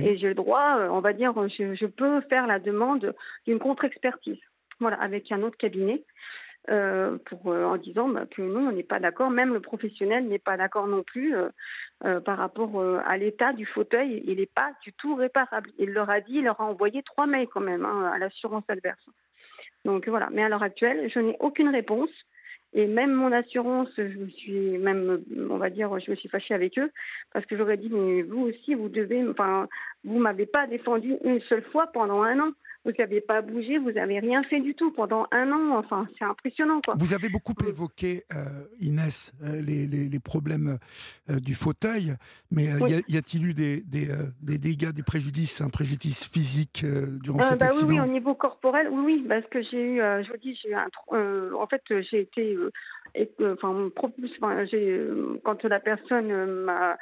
Et 0.00 0.16
j'ai 0.16 0.28
le 0.28 0.34
droit, 0.34 0.78
euh, 0.78 0.88
on 0.88 1.00
va 1.00 1.12
dire, 1.12 1.34
je, 1.58 1.74
je 1.74 1.86
peux 1.86 2.22
faire 2.22 2.46
la 2.46 2.58
demande 2.58 3.14
d'une 3.46 3.58
contre-expertise, 3.58 4.38
voilà, 4.80 4.96
avec 5.00 5.30
un 5.30 5.42
autre 5.42 5.56
cabinet. 5.56 6.02
Euh, 6.70 7.18
pour 7.26 7.48
en 7.48 7.76
disant 7.76 8.08
bah, 8.08 8.24
que 8.24 8.40
non, 8.40 8.68
on 8.68 8.72
n'est 8.72 8.82
pas 8.82 8.98
d'accord. 8.98 9.28
Même 9.28 9.52
le 9.52 9.60
professionnel 9.60 10.26
n'est 10.26 10.38
pas 10.38 10.56
d'accord 10.56 10.86
non 10.86 11.02
plus 11.02 11.34
par 12.24 12.38
rapport 12.38 12.82
à 13.04 13.18
l'état 13.18 13.52
du 13.52 13.66
fauteuil. 13.66 14.22
Il 14.26 14.38
n'est 14.38 14.46
pas 14.46 14.72
du 14.82 14.94
tout 14.94 15.14
réparable. 15.14 15.68
Il 15.78 15.90
leur 15.90 16.08
a 16.08 16.22
dit, 16.22 16.36
il 16.36 16.44
leur 16.44 16.58
a 16.62 16.64
envoyé 16.64 17.02
trois 17.02 17.26
mails 17.26 17.48
quand 17.48 17.60
même 17.60 17.84
hein, 17.84 18.10
à 18.14 18.16
l'assurance 18.16 18.64
adverse. 18.68 19.04
Donc 19.84 20.08
voilà. 20.08 20.30
Mais 20.32 20.42
à 20.42 20.48
l'heure 20.48 20.62
actuelle, 20.62 21.10
je 21.14 21.18
n'ai 21.18 21.36
aucune 21.38 21.68
réponse. 21.68 22.08
Et 22.74 22.86
même 22.86 23.12
mon 23.12 23.30
assurance, 23.30 23.88
je 23.96 24.02
me 24.02 24.28
suis 24.28 24.78
même, 24.78 25.22
on 25.48 25.58
va 25.58 25.70
dire, 25.70 25.96
je 26.00 26.10
me 26.10 26.16
suis 26.16 26.28
fâchée 26.28 26.54
avec 26.54 26.76
eux 26.78 26.90
parce 27.32 27.46
que 27.46 27.56
j'aurais 27.56 27.76
dit, 27.76 27.88
mais 27.88 28.22
vous 28.22 28.48
aussi, 28.48 28.74
vous 28.74 28.88
devez, 28.88 29.26
enfin, 29.28 29.68
vous 30.04 30.18
m'avez 30.18 30.46
pas 30.46 30.66
défendu 30.66 31.16
une 31.24 31.40
seule 31.42 31.64
fois 31.64 31.86
pendant 31.88 32.22
un 32.22 32.38
an 32.40 32.52
vous 32.84 32.92
n'avez 32.98 33.20
pas 33.20 33.40
bougé, 33.40 33.78
vous 33.78 33.92
n'avez 33.92 34.18
rien 34.18 34.42
fait 34.44 34.60
du 34.60 34.74
tout 34.74 34.90
pendant 34.92 35.26
un 35.32 35.50
an. 35.52 35.78
Enfin, 35.78 36.06
c'est 36.18 36.24
impressionnant. 36.24 36.80
Quoi. 36.84 36.94
Vous 36.98 37.14
avez 37.14 37.28
beaucoup 37.30 37.54
évoqué, 37.66 38.24
euh, 38.34 38.64
Inès, 38.80 39.32
euh, 39.42 39.60
les, 39.60 39.86
les, 39.86 40.20
problèmes 40.20 40.78
euh, 41.30 41.40
du 41.40 41.54
fauteuil, 41.54 42.14
mais 42.50 42.66
y 43.08 43.16
a-t-il 43.16 43.46
eu 43.46 43.54
des, 43.54 43.80
des, 43.80 44.08
des, 44.42 44.58
dégâts, 44.58 44.92
des 44.92 45.02
préjudices, 45.02 45.60
un 45.60 45.68
préjudice 45.68 46.28
physique 46.28 46.84
durant 47.22 47.42
cet 47.42 47.60
bah, 47.60 47.66
accident? 47.66 47.88
oui, 47.88 47.94
oui, 47.94 48.00
au 48.00 48.12
niveau 48.12 48.34
corporel, 48.34 48.88
oui, 48.90 49.02
oui, 49.04 49.26
parce 49.28 49.46
que 49.46 49.62
j'ai 49.62 49.82
eu, 49.82 49.98
je 49.98 50.30
vous 50.30 50.38
dis, 50.38 50.58
j'ai 50.62 50.70
eu 50.70 50.74
un, 50.74 50.88
en 51.54 51.66
fait, 51.66 51.82
j'ai 52.10 52.20
été, 52.20 52.56
enfin, 53.52 53.90
j'ai, 54.70 55.00
quand 55.44 55.64
la 55.64 55.80
personne 55.80 56.32
m'a 56.64 56.96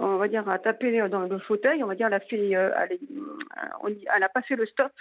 on 0.00 0.16
va 0.16 0.28
dire, 0.28 0.48
a 0.48 0.60
tapé 0.60 0.96
dans 1.08 1.22
le 1.22 1.38
fauteuil, 1.40 1.82
on 1.82 1.88
va 1.88 1.96
dire, 1.96 2.06
elle 2.06 2.14
a 2.14 2.20
fait, 2.20 2.50
elle, 2.50 2.98
elle 4.14 4.22
a 4.22 4.28
pas 4.28 4.42
fait 4.42 4.54
le 4.54 4.64
stop 4.66 4.92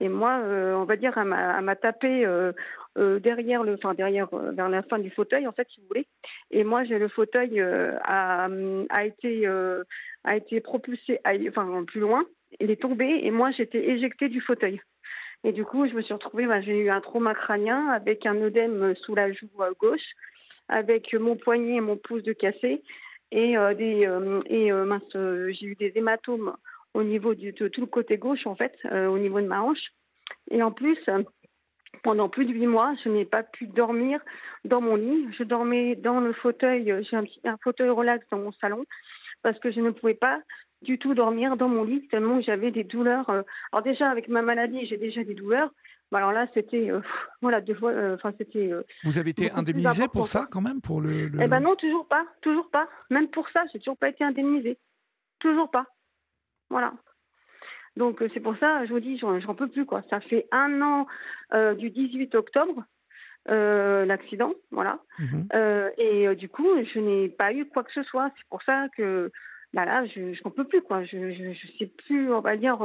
Et 0.00 0.08
moi, 0.08 0.40
on 0.42 0.84
va 0.84 0.96
dire, 0.96 1.12
elle 1.18 1.26
m'a 1.26 1.76
tapé 1.76 2.26
derrière 2.96 3.62
le, 3.64 3.74
enfin 3.74 3.92
derrière, 3.92 4.28
vers 4.32 4.70
la 4.70 4.82
fin 4.82 4.98
du 4.98 5.10
fauteuil, 5.10 5.46
en 5.46 5.52
fait, 5.52 5.68
si 5.68 5.82
vous 5.82 5.88
voulez. 5.88 6.06
Et 6.50 6.64
moi, 6.64 6.84
j'ai 6.84 6.98
le 6.98 7.08
fauteuil 7.08 7.60
a, 7.60 8.48
a 8.88 9.04
été 9.04 9.46
a 10.24 10.36
été 10.36 10.60
propulsé, 10.60 11.20
enfin 11.48 11.84
plus 11.84 12.00
loin. 12.00 12.24
Il 12.58 12.70
est 12.70 12.80
tombé 12.80 13.20
et 13.22 13.30
moi, 13.30 13.50
j'étais 13.52 13.90
éjectée 13.90 14.28
du 14.28 14.40
fauteuil. 14.40 14.80
Et 15.44 15.52
du 15.52 15.64
coup, 15.64 15.88
je 15.88 15.94
me 15.94 16.02
suis 16.02 16.12
retrouvée, 16.12 16.46
bah, 16.46 16.60
j'ai 16.60 16.78
eu 16.78 16.90
un 16.90 17.00
trauma 17.00 17.34
crânien 17.34 17.88
avec 17.88 18.26
un 18.26 18.36
œdème 18.42 18.94
sous 18.96 19.14
la 19.14 19.32
joue 19.32 19.48
gauche, 19.78 20.00
avec 20.68 21.12
mon 21.14 21.36
poignet 21.36 21.76
et 21.76 21.80
mon 21.80 21.96
pouce 21.96 22.22
de 22.22 22.32
cassé, 22.32 22.82
et 23.32 23.56
euh, 23.56 23.74
euh, 23.80 24.98
euh, 25.14 25.52
j'ai 25.52 25.66
eu 25.66 25.74
des 25.76 25.92
hématomes 25.94 26.56
au 26.94 27.02
niveau 27.02 27.34
de 27.34 27.68
tout 27.68 27.80
le 27.80 27.86
côté 27.86 28.18
gauche 28.18 28.46
en 28.46 28.56
fait, 28.56 28.76
au 28.84 29.18
niveau 29.18 29.40
de 29.40 29.46
ma 29.46 29.62
hanche. 29.62 29.92
Et 30.50 30.62
en 30.62 30.72
plus, 30.72 30.98
pendant 32.02 32.28
plus 32.28 32.46
de 32.46 32.52
huit 32.52 32.66
mois, 32.66 32.94
je 33.04 33.08
n'ai 33.08 33.24
pas 33.24 33.44
pu 33.44 33.68
dormir 33.68 34.20
dans 34.64 34.80
mon 34.80 34.96
lit. 34.96 35.28
Je 35.38 35.44
dormais 35.44 35.94
dans 35.94 36.18
le 36.18 36.32
fauteuil, 36.32 36.92
j'ai 37.08 37.16
un 37.16 37.56
fauteuil 37.62 37.90
relax 37.90 38.26
dans 38.30 38.38
mon 38.38 38.52
salon 38.52 38.84
parce 39.42 39.58
que 39.60 39.70
je 39.70 39.80
ne 39.80 39.90
pouvais 39.90 40.14
pas 40.14 40.40
du 40.82 40.98
tout 40.98 41.14
dormir 41.14 41.56
dans 41.56 41.68
mon 41.68 41.84
lit 41.84 42.06
tellement 42.08 42.40
j'avais 42.40 42.70
des 42.70 42.84
douleurs. 42.84 43.28
alors 43.28 43.82
déjà 43.82 44.10
avec 44.10 44.28
ma 44.28 44.42
maladie, 44.42 44.86
j'ai 44.86 44.96
déjà 44.96 45.22
des 45.24 45.34
douleurs, 45.34 45.70
bah, 46.10 46.18
alors 46.18 46.32
là, 46.32 46.46
c'était 46.54 46.90
euh, 46.90 47.00
voilà 47.40 47.60
deux 47.60 47.74
fois. 47.74 47.92
Euh, 47.92 48.16
enfin, 48.16 48.32
c'était. 48.36 48.72
Euh, 48.72 48.82
Vous 49.04 49.18
avez 49.18 49.30
été 49.30 49.50
indemnisé 49.52 50.08
pour 50.08 50.26
ça, 50.26 50.48
quand 50.50 50.60
même, 50.60 50.80
pour 50.80 51.00
le. 51.00 51.30
Eh 51.40 51.46
ben 51.46 51.60
non, 51.60 51.76
toujours 51.76 52.06
pas, 52.06 52.24
toujours 52.42 52.68
pas. 52.70 52.88
Même 53.10 53.28
pour 53.28 53.48
ça, 53.50 53.62
j'ai 53.72 53.78
toujours 53.78 53.96
pas 53.96 54.08
été 54.08 54.24
indemnisé, 54.24 54.76
toujours 55.38 55.70
pas. 55.70 55.86
Voilà. 56.68 56.92
Donc 57.96 58.22
c'est 58.32 58.40
pour 58.40 58.56
ça, 58.58 58.86
je 58.86 58.92
vous 58.92 59.00
dis, 59.00 59.18
j'en 59.18 59.54
peux 59.54 59.68
plus 59.68 59.84
quoi. 59.84 60.02
Ça 60.10 60.20
fait 60.20 60.46
un 60.52 60.80
an 60.80 61.06
du 61.74 61.90
18 61.90 62.34
octobre. 62.34 62.84
l'accident, 63.46 64.54
voilà. 64.70 65.00
Mhm. 65.18 65.48
et 65.98 66.34
du 66.36 66.48
coup, 66.48 66.68
je 66.92 66.98
n'ai 66.98 67.28
pas 67.28 67.52
eu 67.52 67.66
quoi 67.66 67.84
que 67.84 67.92
ce 67.92 68.02
soit. 68.04 68.30
C'est 68.36 68.48
pour 68.48 68.62
ça 68.62 68.86
que 68.96 69.30
bah 69.72 69.84
là, 69.84 70.04
je 70.06 70.42
n'en 70.44 70.50
peux 70.50 70.64
plus, 70.64 70.82
quoi. 70.82 71.04
Je, 71.04 71.32
je, 71.32 71.52
je, 71.52 71.78
sais 71.78 71.86
plus, 71.86 72.32
on 72.32 72.40
va 72.40 72.56
dire, 72.56 72.82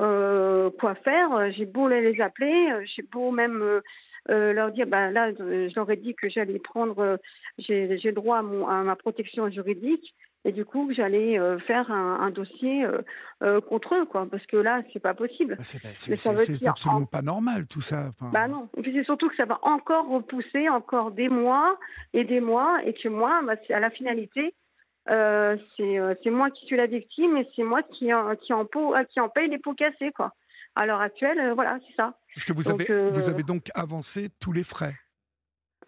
euh, 0.00 0.70
quoi 0.78 0.94
faire. 0.94 1.52
J'ai 1.52 1.66
beau 1.66 1.88
les 1.88 2.20
appeler, 2.20 2.70
euh, 2.72 2.84
j'ai 2.96 3.02
beau 3.02 3.30
même 3.30 3.62
euh, 4.30 4.52
leur 4.52 4.72
dire, 4.72 4.86
ben 4.86 5.10
là, 5.10 5.30
j'aurais 5.74 5.96
dit 5.96 6.14
que 6.14 6.28
j'allais 6.30 6.58
prendre, 6.58 7.18
j'ai 7.58 8.12
droit 8.12 8.38
à, 8.38 8.42
mon, 8.42 8.66
à 8.66 8.82
ma 8.82 8.96
protection 8.96 9.50
juridique 9.50 10.14
et 10.46 10.52
du 10.52 10.64
coup 10.64 10.90
j'allais 10.94 11.38
faire 11.66 11.90
un, 11.90 12.30
dossier 12.30 12.86
contre 13.68 13.94
eux 13.94 14.06
quoi 14.06 14.26
parce 14.30 14.46
que 14.46 14.56
là 14.56 14.80
c'est 14.90 14.98
pas 14.98 15.12
possible 15.12 15.56
bah, 15.58 15.64
c'est 15.64 16.66
absolument 16.66 17.04
pas 17.04 17.20
normal 17.20 17.66
tout 17.66 17.82
ça 17.82 18.08
bah 18.32 18.48
non 18.48 18.70
et 18.78 18.80
puis 18.80 18.90
c'est 18.94 19.04
surtout 19.04 19.28
que 19.28 19.36
ça 19.36 19.44
va 19.44 19.58
encore 19.60 20.08
repousser 20.08 20.70
encore 20.70 21.10
des 21.10 21.28
mois 21.28 21.78
et 22.14 22.24
des 22.24 22.40
mois 22.40 22.78
et 22.86 22.94
que 22.94 23.08
moi 23.08 23.42
bah, 23.44 23.56
à 23.68 23.80
la 23.80 23.90
finalité 23.90 24.54
euh, 25.08 25.56
euh, 25.80 26.14
c'est 26.22 26.30
moi 26.30 26.50
qui 26.50 26.66
suis 26.66 26.76
la 26.76 26.86
victime 26.86 27.36
et 27.36 27.48
c'est 27.56 27.62
moi 27.62 27.82
qui 27.82 28.12
en, 28.12 28.36
qui, 28.36 28.52
en 28.52 28.64
euh, 28.76 29.04
qui 29.04 29.20
en 29.20 29.28
paye 29.28 29.48
les 29.48 29.58
pots 29.58 29.74
cassés. 29.74 30.12
Quoi. 30.12 30.32
À 30.76 30.86
l'heure 30.86 31.00
actuelle, 31.00 31.52
voilà, 31.54 31.78
c'est 31.86 31.94
ça. 31.94 32.14
Que 32.46 32.52
vous, 32.52 32.70
avez, 32.70 33.10
vous 33.10 33.28
avez 33.28 33.42
donc 33.42 33.70
avancé 33.74 34.28
tous 34.40 34.52
les 34.52 34.62
frais? 34.62 34.94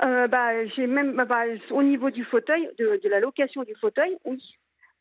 Bah, 0.01 0.67
j'ai 0.75 0.89
même 0.89 1.15
bah, 1.15 1.25
bah, 1.25 1.45
au 1.71 1.83
niveau 1.83 2.11
du 2.11 2.25
fauteuil, 2.25 2.69
de, 2.79 3.01
de, 3.03 3.09
la 3.09 3.21
location 3.21 3.63
du 3.63 3.75
fauteuil, 3.77 4.17
oui. 4.25 4.43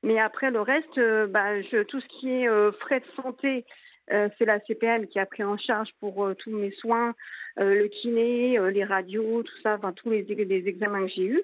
Mais 0.04 0.20
après 0.20 0.52
le 0.52 0.62
reste, 0.62 1.00
bah, 1.30 1.60
je, 1.62 1.84
tout 1.84 2.00
ce 2.00 2.08
qui 2.08 2.30
est 2.30 2.48
frais 2.80 3.00
de 3.00 3.22
santé, 3.24 3.66
c'est 4.08 4.46
la 4.46 4.60
CPM 4.60 5.08
qui 5.08 5.18
a 5.18 5.26
pris 5.26 5.44
en 5.44 5.58
charge 5.58 5.90
pour 6.00 6.30
tous 6.38 6.52
mes 6.52 6.72
soins, 6.74 7.16
le 7.58 7.88
kiné, 7.88 8.60
les 8.72 8.84
radios, 8.84 9.42
tout 9.42 9.62
ça, 9.64 9.76
enfin 9.76 9.94
tous 9.94 10.12
les, 10.12 10.22
les 10.22 10.68
examens 10.68 11.08
que 11.08 11.12
j'ai 11.16 11.26
eus. 11.26 11.44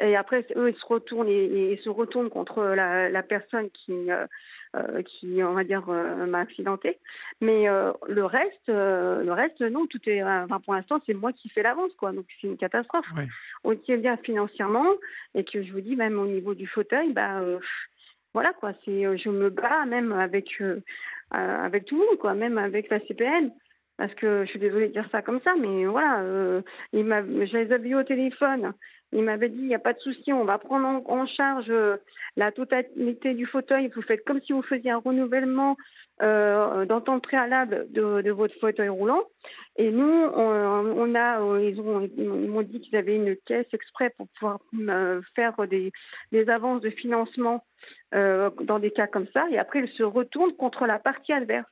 Et 0.00 0.16
après, 0.16 0.46
eux, 0.56 0.70
ils 0.70 0.76
se 0.76 0.84
retournent 0.84 1.28
et, 1.28 1.80
se 1.82 1.88
retournent 1.88 2.28
contre 2.28 2.62
la, 2.62 3.08
la 3.08 3.22
personne 3.22 3.70
qui, 3.70 4.10
euh, 4.10 4.26
euh 4.74 5.02
qui, 5.02 5.42
on 5.42 5.54
va 5.54 5.64
dire, 5.64 5.88
euh, 5.88 6.26
m'a 6.26 6.40
accidenté. 6.40 6.98
Mais 7.40 7.68
euh, 7.68 7.92
le 8.06 8.24
reste, 8.24 8.68
le 8.68 9.32
reste, 9.32 9.60
non, 9.60 9.86
tout 9.86 10.00
est. 10.06 10.22
Enfin, 10.22 10.60
pour 10.60 10.74
l'instant, 10.74 11.00
c'est 11.06 11.14
moi 11.14 11.32
qui 11.32 11.48
fais 11.48 11.62
l'avance, 11.62 11.92
quoi. 11.98 12.12
Donc 12.12 12.26
c'est 12.40 12.46
une 12.46 12.58
catastrophe. 12.58 13.06
Oui. 13.64 13.78
Tient 13.84 13.96
bien 13.96 14.16
financièrement 14.18 14.86
et 15.34 15.44
que 15.44 15.62
je 15.62 15.72
vous 15.72 15.80
dis, 15.80 15.96
même 15.96 16.18
au 16.18 16.26
niveau 16.26 16.54
du 16.54 16.66
fauteuil, 16.66 17.12
bah, 17.12 17.40
voilà, 18.34 18.52
quoi. 18.52 18.72
C'est, 18.84 19.16
je 19.16 19.28
me 19.30 19.48
bats 19.50 19.86
même 19.86 20.12
avec 20.12 20.62
avec 21.30 21.86
tout 21.86 21.98
le 21.98 22.06
monde, 22.06 22.18
quoi, 22.18 22.34
même 22.34 22.58
avec 22.58 22.90
la 22.90 23.00
CPN 23.00 23.50
parce 23.96 24.14
que 24.14 24.44
je 24.44 24.50
suis 24.50 24.58
désolée 24.58 24.88
de 24.88 24.92
dire 24.92 25.08
ça 25.10 25.22
comme 25.22 25.40
ça, 25.42 25.54
mais 25.58 25.86
voilà, 25.86 26.20
euh, 26.20 26.60
il 26.92 27.04
m'a, 27.04 27.22
je 27.22 27.56
les 27.56 27.88
ai 27.88 27.94
au 27.94 28.02
téléphone. 28.02 28.72
Il 29.12 29.22
m'avait 29.22 29.48
dit, 29.48 29.58
il 29.58 29.68
n'y 29.68 29.74
a 29.74 29.80
pas 29.80 29.92
de 29.92 30.00
souci, 30.00 30.32
on 30.32 30.44
va 30.44 30.58
prendre 30.58 31.02
en, 31.08 31.26
charge 31.26 31.70
euh, 31.70 31.96
la 32.36 32.52
totalité 32.52 33.34
du 33.34 33.46
fauteuil. 33.46 33.90
Vous 33.94 34.02
faites 34.02 34.24
comme 34.24 34.40
si 34.42 34.52
vous 34.52 34.62
faisiez 34.62 34.90
un 34.90 34.98
renouvellement 34.98 35.76
euh, 36.22 36.86
préalable 37.22 37.86
de, 37.90 38.30
votre 38.30 38.54
fauteuil 38.58 38.88
roulant. 38.88 39.22
Et 39.76 39.90
nous, 39.90 40.04
on, 40.04 41.14
a, 41.14 41.40
euh, 41.40 41.70
ils, 41.70 41.80
ont, 41.80 42.08
ils 42.16 42.48
m'ont 42.48 42.62
dit 42.62 42.80
qu'ils 42.80 42.96
avaient 42.96 43.16
une 43.16 43.36
caisse 43.36 43.66
exprès 43.72 44.10
pour 44.16 44.26
pouvoir 44.28 44.60
euh, 44.88 45.20
faire 45.34 45.54
des, 45.68 45.92
avances 46.48 46.80
de 46.80 46.90
financement 46.90 47.64
dans 48.12 48.78
des 48.78 48.90
cas 48.90 49.06
comme 49.06 49.26
ça. 49.34 49.46
Et 49.50 49.58
après, 49.58 49.80
ils 49.80 49.92
se 49.92 50.02
retournent 50.02 50.56
contre 50.56 50.86
la 50.86 50.98
partie 50.98 51.32
adverse. 51.32 51.66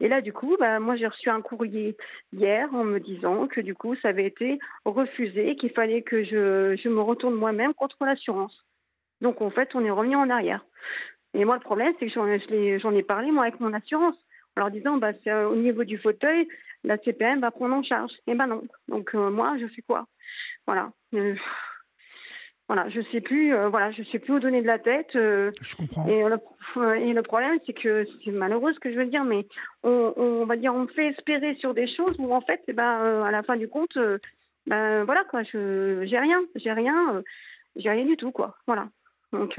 Et 0.00 0.08
là, 0.08 0.20
du 0.20 0.32
coup, 0.32 0.56
bah, 0.58 0.78
moi, 0.78 0.96
j'ai 0.96 1.06
reçu 1.06 1.28
un 1.28 1.40
courrier 1.40 1.96
hier 2.32 2.72
en 2.72 2.84
me 2.84 3.00
disant 3.00 3.48
que 3.48 3.60
du 3.60 3.74
coup, 3.74 3.96
ça 3.96 4.08
avait 4.08 4.26
été 4.26 4.58
refusé, 4.84 5.56
qu'il 5.56 5.70
fallait 5.70 6.02
que 6.02 6.24
je, 6.24 6.76
je 6.82 6.88
me 6.88 7.00
retourne 7.00 7.34
moi-même 7.34 7.74
contre 7.74 8.04
l'assurance. 8.04 8.64
Donc, 9.20 9.40
en 9.42 9.50
fait, 9.50 9.74
on 9.74 9.84
est 9.84 9.90
revenu 9.90 10.16
en 10.16 10.30
arrière. 10.30 10.64
Et 11.34 11.44
moi, 11.44 11.56
le 11.56 11.62
problème, 11.62 11.92
c'est 11.98 12.06
que 12.06 12.78
j'en 12.78 12.92
ai 12.92 13.02
parlé, 13.02 13.30
moi, 13.30 13.44
avec 13.44 13.60
mon 13.60 13.72
assurance, 13.72 14.16
en 14.56 14.60
leur 14.60 14.70
disant, 14.70 14.96
bah, 14.96 15.12
c'est 15.24 15.32
au 15.32 15.56
niveau 15.56 15.84
du 15.84 15.98
fauteuil, 15.98 16.48
la 16.84 16.96
CPM 16.98 17.40
va 17.40 17.50
prendre 17.50 17.74
en 17.74 17.82
charge. 17.82 18.12
Et 18.26 18.34
ben 18.34 18.46
non. 18.46 18.62
Donc, 18.86 19.14
euh, 19.14 19.30
moi, 19.30 19.56
je 19.60 19.66
fais 19.66 19.82
quoi? 19.82 20.06
Voilà. 20.66 20.92
Euh, 21.14 21.34
voilà, 22.68 22.86
je 22.90 23.00
sais 23.10 23.22
plus, 23.22 23.54
euh, 23.54 23.70
voilà, 23.70 23.90
je 23.92 24.02
sais 24.04 24.18
plus 24.18 24.34
où 24.34 24.40
donner 24.40 24.60
de 24.60 24.66
la 24.66 24.78
tête. 24.78 25.16
Euh, 25.16 25.50
je 25.62 25.74
comprends. 25.74 26.06
Et 26.06 26.22
le, 26.22 26.96
et 26.96 27.12
le 27.14 27.22
problème, 27.22 27.58
c'est 27.64 27.72
que 27.72 28.06
c'est 28.22 28.30
malheureux 28.30 28.74
ce 28.74 28.78
que 28.78 28.92
je 28.92 28.98
veux 28.98 29.06
dire, 29.06 29.24
mais 29.24 29.46
on, 29.82 30.12
on, 30.16 30.44
va 30.44 30.56
dire, 30.56 30.74
on 30.74 30.86
fait 30.86 31.06
espérer 31.08 31.54
sur 31.56 31.72
des 31.72 31.88
choses 31.88 32.14
où 32.18 32.32
en 32.34 32.42
fait, 32.42 32.62
eh 32.68 32.74
ben, 32.74 33.00
euh, 33.00 33.22
à 33.22 33.30
la 33.30 33.42
fin 33.42 33.56
du 33.56 33.68
compte, 33.68 33.98
ben 34.66 35.04
voilà 35.04 35.24
quoi, 35.24 35.42
je 35.44 36.04
j'ai 36.04 36.18
rien, 36.18 36.42
j'ai 36.56 36.72
rien, 36.72 37.22
j'ai 37.76 37.88
rien 37.88 38.04
du 38.04 38.18
tout 38.18 38.32
quoi, 38.32 38.54
voilà. 38.66 38.88
Donc 39.32 39.58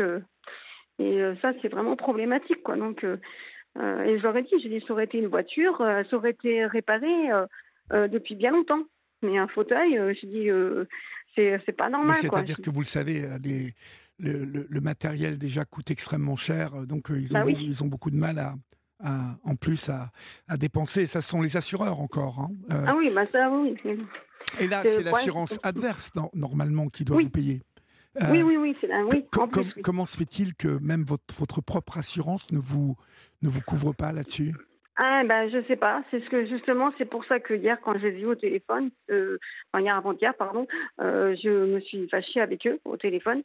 et 1.00 1.22
ça 1.42 1.52
c'est 1.62 1.68
vraiment 1.68 1.96
problématique 1.96 2.62
quoi. 2.62 2.76
Donc 2.76 3.04
et 3.04 4.18
je 4.20 4.22
leur 4.22 4.38
ai 4.38 4.44
dit, 4.44 4.54
j'ai 4.62 4.70
dit, 4.70 4.84
ça 4.86 4.94
aurait 4.94 5.06
été 5.06 5.18
une 5.18 5.28
voiture, 5.30 5.78
ça 5.80 6.16
aurait 6.16 6.30
été 6.30 6.68
réparé 6.68 7.08
depuis 7.92 8.36
bien 8.36 8.52
longtemps, 8.52 8.84
mais 9.24 9.40
un 9.40 9.48
fauteuil, 9.48 9.96
je 9.96 10.28
dis 10.28 10.52
c'est 11.66 11.72
pas 11.72 11.90
normal. 11.90 12.16
C'est-à-dire 12.20 12.62
que 12.62 12.70
vous 12.70 12.82
le 12.82 12.86
savez, 12.86 13.24
euh, 13.24 13.38
les, 13.44 13.74
le, 14.20 14.68
le, 14.70 14.82
matériel 14.82 15.38
déjà 15.38 15.66
coûte 15.66 15.92
extrêmement 15.92 16.36
cher, 16.36 16.76
euh, 16.76 16.86
donc 16.86 17.12
euh, 17.12 17.20
ils, 17.20 17.36
ont, 17.36 17.46
bah 17.46 17.52
ils 17.52 17.84
ont 17.84 17.88
beaucoup 17.88 18.12
de 18.12 18.18
mal 18.18 18.40
à, 18.40 18.56
en 19.44 19.56
plus 19.56 19.90
à, 19.90 20.12
à, 20.48 20.58
dépenser. 20.58 21.06
Ça 21.06 21.22
sont 21.22 21.42
les 21.42 21.58
assureurs 21.58 22.00
encore. 22.00 22.40
Hein. 22.40 22.52
ah 22.70 22.96
oui, 22.96 23.12
bah 23.14 23.26
ça 23.32 23.50
oui. 23.50 23.76
Et 24.60 24.68
là, 24.68 24.82
c'est 24.84 25.04
l'assurance 25.04 25.60
adverse 25.64 26.12
normalement 26.34 26.90
qui 26.90 27.06
doit 27.06 27.22
vous 27.22 27.30
payer. 27.30 27.62
oui, 28.30 28.42
oui, 28.42 28.58
oui, 28.58 28.76
oui, 29.12 29.26
Comment 29.84 30.06
se 30.06 30.18
fait-il 30.18 30.56
que 30.56 30.68
même 30.80 31.04
votre, 31.04 31.34
votre 31.38 31.62
propre 31.62 31.98
assurance 31.98 32.50
ne 32.52 32.60
vous, 32.60 32.98
ne 33.42 33.50
vous 33.50 33.62
couvre 33.62 33.94
pas 33.94 34.12
là-dessus? 34.12 34.54
Ah 35.02 35.24
ben 35.24 35.50
je 35.50 35.64
sais 35.68 35.78
pas, 35.78 36.04
c'est 36.12 36.20
ce 36.20 36.30
que 36.30 36.46
justement 36.46 36.92
c'est 36.98 37.06
pour 37.06 37.24
ça 37.24 37.40
que 37.40 37.54
hier 37.54 37.80
quand 37.80 37.98
j'ai 37.98 38.10
vu 38.10 38.26
au 38.26 38.36
téléphone, 38.36 38.92
euh, 39.10 39.38
enfin 39.72 39.82
hier 39.82 39.96
avant-hier 39.96 40.34
pardon, 40.36 40.68
euh, 41.00 41.38
je 41.42 41.50
me 41.50 41.80
suis 41.80 42.10
fâchée 42.10 42.42
avec 42.42 42.68
eux 42.68 42.82
au 42.84 42.98
téléphone 42.98 43.44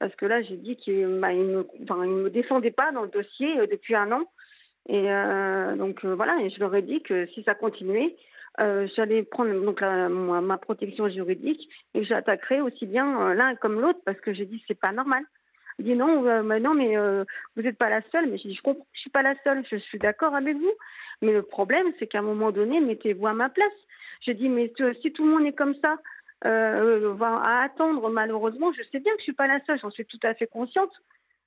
parce 0.00 0.12
que 0.16 0.26
là 0.26 0.42
j'ai 0.42 0.56
dit 0.56 0.74
qu'ils 0.74 1.06
bah, 1.20 1.32
me, 1.32 2.28
défendaient 2.28 2.72
pas 2.72 2.90
dans 2.90 3.02
le 3.02 3.08
dossier 3.08 3.56
euh, 3.60 3.68
depuis 3.68 3.94
un 3.94 4.10
an. 4.10 4.24
Et 4.88 5.08
donc 5.78 6.04
voilà. 6.04 6.38
Et 6.42 6.50
je 6.50 6.60
leur 6.60 6.72
ai 6.76 6.82
dit 6.82 7.02
que 7.02 7.26
si 7.34 7.42
ça 7.42 7.54
continuait, 7.56 8.14
j'allais 8.56 9.24
prendre 9.24 9.52
donc 9.64 9.80
la, 9.80 10.08
ma, 10.08 10.58
protection 10.58 11.08
juridique 11.08 11.68
et 11.94 12.00
que 12.00 12.06
j'attaquerais 12.06 12.60
aussi 12.60 12.86
bien 12.86 13.34
l'un 13.34 13.56
comme 13.56 13.80
l'autre 13.80 13.98
parce 14.04 14.20
que 14.20 14.32
j'ai 14.32 14.46
dit 14.46 14.62
c'est 14.68 14.78
pas 14.78 14.92
normal. 14.92 15.24
Il 15.78 15.84
dit 15.84 15.94
non, 15.94 16.42
mais 16.42 16.60
non, 16.60 16.74
mais 16.74 16.96
vous 17.54 17.62
n'êtes 17.62 17.78
pas 17.78 17.90
la 17.90 18.00
seule. 18.12 18.30
Mais 18.30 18.38
j'ai 18.38 18.48
dit 18.48 18.54
je 18.54 18.62
comprends, 18.62 18.86
je 18.94 19.00
suis 19.00 19.10
pas 19.10 19.22
la 19.22 19.34
seule. 19.44 19.64
Je 19.70 19.76
suis 19.76 19.98
d'accord 19.98 20.34
avec 20.34 20.56
vous. 20.56 20.72
Mais 21.22 21.32
le 21.32 21.42
problème, 21.42 21.86
c'est 21.98 22.06
qu'à 22.06 22.18
un 22.18 22.22
moment 22.22 22.50
donné, 22.50 22.80
mettez-vous 22.80 23.26
à 23.26 23.34
ma 23.34 23.48
place. 23.48 23.72
Je 24.26 24.32
dis, 24.32 24.48
mais 24.48 24.72
si 25.02 25.12
tout 25.12 25.24
le 25.24 25.30
monde 25.30 25.46
est 25.46 25.52
comme 25.52 25.74
ça, 25.82 25.98
euh, 26.44 27.12
va 27.14 27.36
à 27.38 27.62
attendre, 27.64 28.08
malheureusement, 28.10 28.72
je 28.72 28.82
sais 28.90 29.00
bien 29.00 29.12
que 29.12 29.18
je 29.18 29.24
suis 29.24 29.32
pas 29.32 29.46
la 29.46 29.60
seule, 29.64 29.78
j'en 29.80 29.90
suis 29.90 30.06
tout 30.06 30.20
à 30.22 30.34
fait 30.34 30.46
consciente. 30.46 30.92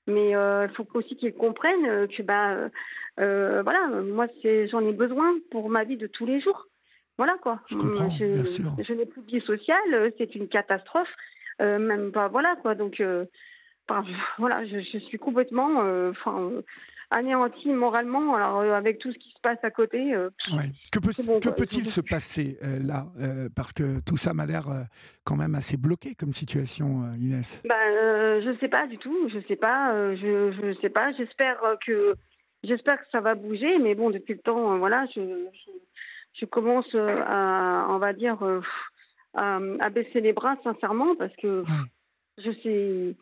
Mais 0.07 0.31
il 0.31 0.69
faut 0.75 0.87
aussi 0.95 1.15
qu'ils 1.17 1.35
comprennent 1.35 2.07
que 2.07 2.21
bah 2.23 2.69
voilà, 3.17 3.87
moi 4.01 4.25
j'en 4.71 4.87
ai 4.87 4.93
besoin 4.93 5.35
pour 5.51 5.69
ma 5.69 5.83
vie 5.83 5.97
de 5.97 6.07
tous 6.07 6.25
les 6.25 6.41
jours. 6.41 6.67
Voilà 7.17 7.35
quoi. 7.41 7.59
Je 7.67 8.43
sûr. 8.43 8.71
Je 8.79 8.93
n'ai 8.93 9.05
plus 9.05 9.21
de 9.21 9.27
vie 9.27 9.41
sociale, 9.41 10.11
c'est 10.17 10.33
une 10.33 10.47
catastrophe. 10.47 11.13
même 11.59 12.11
pas 12.11 12.27
voilà 12.27 12.55
quoi. 12.55 12.73
Donc 12.73 13.03
voilà, 14.37 14.65
je, 14.65 14.99
suis 14.99 15.17
complètement 15.17 15.81
euh, 15.83 16.11
enfin, 16.11 16.51
anéantie 17.11 17.69
moralement. 17.69 18.35
Alors 18.35 18.59
euh, 18.59 18.73
avec 18.73 18.99
tout 18.99 19.11
ce 19.11 19.17
qui 19.17 19.29
se 19.31 19.39
passe 19.41 19.57
à 19.63 19.71
côté. 19.71 20.13
Euh, 20.13 20.29
que 20.91 20.99
peut-il 21.49 21.87
se 21.87 22.01
passer 22.01 22.57
là 22.61 23.07
Parce 23.55 23.73
que 23.73 23.99
tout 24.01 24.17
ça 24.17 24.33
m'a 24.33 24.45
l'air 24.45 24.67
quand 25.23 25.35
même 25.35 25.55
assez 25.55 25.77
bloqué 25.77 26.15
comme 26.15 26.33
situation, 26.33 27.13
Inès. 27.19 27.61
Ben, 27.67 28.41
je 28.41 28.49
ne 28.49 28.57
sais 28.57 28.69
pas 28.69 28.87
du 28.87 28.97
tout. 28.97 29.29
Je 29.29 29.39
sais 29.47 29.55
pas. 29.55 30.15
je 30.15 30.65
ne 30.65 30.73
sais 30.75 30.89
pas. 30.89 31.11
J'espère 31.13 31.59
que 31.85 32.15
j'espère 32.63 32.99
que 32.99 33.09
ça 33.11 33.21
va 33.21 33.35
bouger. 33.35 33.79
Mais 33.79 33.95
bon, 33.95 34.09
depuis 34.09 34.33
le 34.33 34.39
temps, 34.39 34.77
voilà, 34.77 35.05
je, 35.15 35.21
je, 36.39 36.45
commence 36.45 36.93
à, 36.95 37.87
on 37.89 37.97
va 37.97 38.13
dire, 38.13 38.37
à, 39.33 39.89
baisser 39.89 40.21
les 40.21 40.33
bras 40.33 40.55
sincèrement 40.63 41.15
parce 41.15 41.35
que 41.37 41.63
je 42.37 42.51
sais 42.63 43.15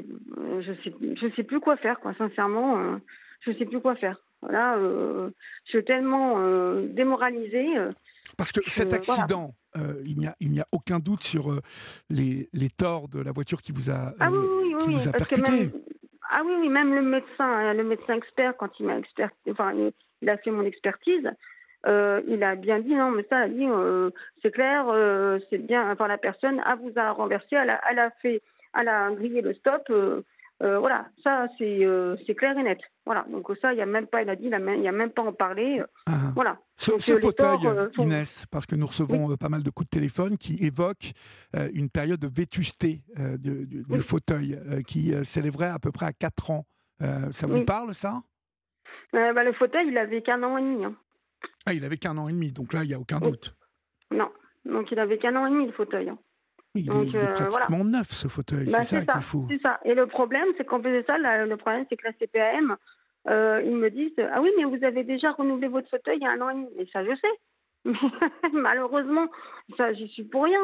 euh, 0.00 0.62
je 0.62 0.72
sais 0.82 0.94
je 1.00 1.34
sais 1.34 1.42
plus 1.42 1.60
quoi 1.60 1.76
faire 1.76 2.00
quoi 2.00 2.14
sincèrement 2.14 2.78
euh, 2.78 2.96
je 3.40 3.52
sais 3.52 3.66
plus 3.66 3.80
quoi 3.80 3.94
faire 3.96 4.16
voilà 4.40 4.76
euh, 4.76 5.30
je 5.64 5.70
suis 5.70 5.84
tellement 5.84 6.36
démoralisée 6.82 7.68
parce 8.36 8.52
que 8.52 8.60
cet 8.66 8.92
accident 8.92 9.54
il 10.04 10.18
n'y 10.18 10.26
a 10.26 10.34
il 10.40 10.50
n'y 10.50 10.60
a 10.60 10.66
aucun 10.72 10.98
doute 10.98 11.22
sur 11.22 11.60
les, 12.10 12.48
les 12.52 12.70
torts 12.70 13.08
de 13.08 13.20
la 13.20 13.32
voiture 13.32 13.62
qui 13.62 13.72
vous 13.72 13.90
a 13.90 14.14
ah 14.20 14.30
oui, 14.30 14.74
oui, 14.86 14.94
vous 14.94 15.08
a 15.08 15.12
percuté 15.12 15.70
ah 16.30 16.42
oui 16.44 16.52
oui 16.60 16.68
même 16.68 16.94
le 16.94 17.02
médecin 17.02 17.72
le 17.72 17.84
médecin 17.84 18.14
expert 18.14 18.56
quand 18.56 18.70
il 18.80 18.86
m'a 18.86 18.98
expert 18.98 19.30
enfin 19.50 19.72
il, 20.22 20.28
a 20.28 20.36
fait 20.38 20.50
mon 20.50 20.64
expertise 20.64 21.28
il 21.84 22.42
a 22.44 22.54
bien 22.54 22.78
dit 22.78 22.94
non, 22.94 23.10
mais 23.10 23.26
ça, 23.28 23.48
il 23.48 23.56
dit 23.56 23.66
c'est 24.40 24.52
clair, 24.52 24.86
c'est 25.50 25.58
bien. 25.58 25.90
Enfin, 25.90 26.06
la 26.06 26.16
personne 26.16 26.60
a 26.64 26.76
vous 26.76 26.92
a 26.94 27.10
renversé, 27.10 27.56
elle 27.56 27.70
a, 27.70 27.80
elle 27.90 27.98
a 27.98 28.10
fait 28.22 28.40
elle 28.78 28.88
a 28.88 29.10
grillé 29.12 29.40
le 29.40 29.54
stop. 29.54 29.82
Euh, 29.90 30.22
euh, 30.62 30.78
voilà, 30.78 31.08
ça 31.24 31.48
euh, 31.60 32.16
c'est 32.24 32.34
clair 32.34 32.56
et 32.56 32.62
net. 32.62 32.78
Voilà, 33.04 33.26
donc 33.28 33.48
ça, 33.60 33.72
il 33.72 33.76
n'y 33.76 33.82
a 33.82 33.86
même 33.86 34.06
pas, 34.06 34.22
il 34.22 34.28
a 34.28 34.36
dit, 34.36 34.44
il 34.44 34.80
n'y 34.80 34.88
a 34.88 34.92
même 34.92 35.10
pas 35.10 35.22
en 35.22 35.32
parler. 35.32 35.82
Ah. 36.06 36.30
voilà. 36.34 36.58
Ce, 36.76 36.92
fauteuil, 37.18 37.58
Inès, 37.98 38.46
parce 38.50 38.66
que 38.66 38.76
nous 38.76 38.86
recevons 38.86 39.36
pas 39.36 39.48
mal 39.48 39.64
de 39.64 39.70
coups 39.70 39.90
de 39.90 39.96
téléphone 39.96 40.38
qui 40.38 40.64
évoquent 40.64 41.12
une 41.72 41.90
période 41.90 42.20
de 42.20 42.28
vétusté 42.28 43.00
du 43.38 44.00
fauteuil 44.00 44.58
qui 44.86 45.12
s'élèverait 45.24 45.70
à 45.70 45.78
peu 45.80 45.90
près 45.90 46.06
à 46.06 46.12
4 46.12 46.50
ans. 46.52 46.64
ça 47.30 47.46
vous 47.48 47.64
parle, 47.64 47.94
ça? 47.94 48.22
Bah, 49.12 49.42
Le 49.42 49.52
fauteuil, 49.54 49.88
il 49.88 49.98
avait 49.98 50.22
qu'un 50.22 50.42
an 50.44 50.58
et 50.58 50.62
demi. 50.62 50.84
Hein. 50.84 50.94
Ah, 51.66 51.72
il 51.72 51.84
avait 51.84 51.96
qu'un 51.96 52.16
an 52.18 52.28
et 52.28 52.32
demi, 52.32 52.52
donc 52.52 52.72
là, 52.72 52.84
il 52.84 52.88
n'y 52.88 52.94
a 52.94 53.00
aucun 53.00 53.18
doute. 53.18 53.56
Non, 54.12 54.30
donc 54.64 54.90
il 54.92 54.98
avait 54.98 55.18
qu'un 55.18 55.34
an 55.36 55.46
et 55.46 55.50
demi, 55.50 55.66
le 55.66 55.72
fauteuil. 55.72 56.08
Hein. 56.08 56.18
Il, 56.74 56.88
est, 56.88 57.16
euh, 57.16 57.32
pratiquement 57.34 57.84
neuf 57.84 58.08
ce 58.12 58.28
fauteuil, 58.28 58.64
bah, 58.70 58.82
c'est 58.82 59.04
ça, 59.04 59.12
qu'il 59.12 59.22
faut. 59.22 59.44
C'est 59.50 59.60
ça. 59.60 59.78
Et 59.84 59.94
le 59.94 60.06
problème, 60.06 60.46
c'est 60.56 60.64
qu'en 60.64 60.80
plus 60.80 60.92
de 60.92 61.04
ça, 61.06 61.18
le 61.18 61.56
problème, 61.56 61.84
c'est 61.90 61.96
que 61.96 62.06
la 62.06 62.12
CPAM, 62.14 62.76
euh, 63.28 63.62
ils 63.64 63.76
me 63.76 63.90
disent 63.90 64.12
Ah 64.32 64.40
oui, 64.40 64.50
mais 64.56 64.64
vous 64.64 64.82
avez 64.82 65.04
déjà 65.04 65.32
renouvelé 65.32 65.68
votre 65.68 65.88
fauteuil 65.90 66.16
il 66.16 66.22
y 66.22 66.26
a 66.26 66.30
un 66.30 66.40
an 66.40 66.48
et 66.48 66.54
demi. 66.54 66.68
Et 66.78 66.88
ça, 66.92 67.04
je 67.04 67.10
sais. 67.14 67.90
Malheureusement, 68.52 69.26
ça, 69.76 69.92
j'y 69.92 70.08
suis 70.08 70.24
pour 70.24 70.44
rien. 70.44 70.60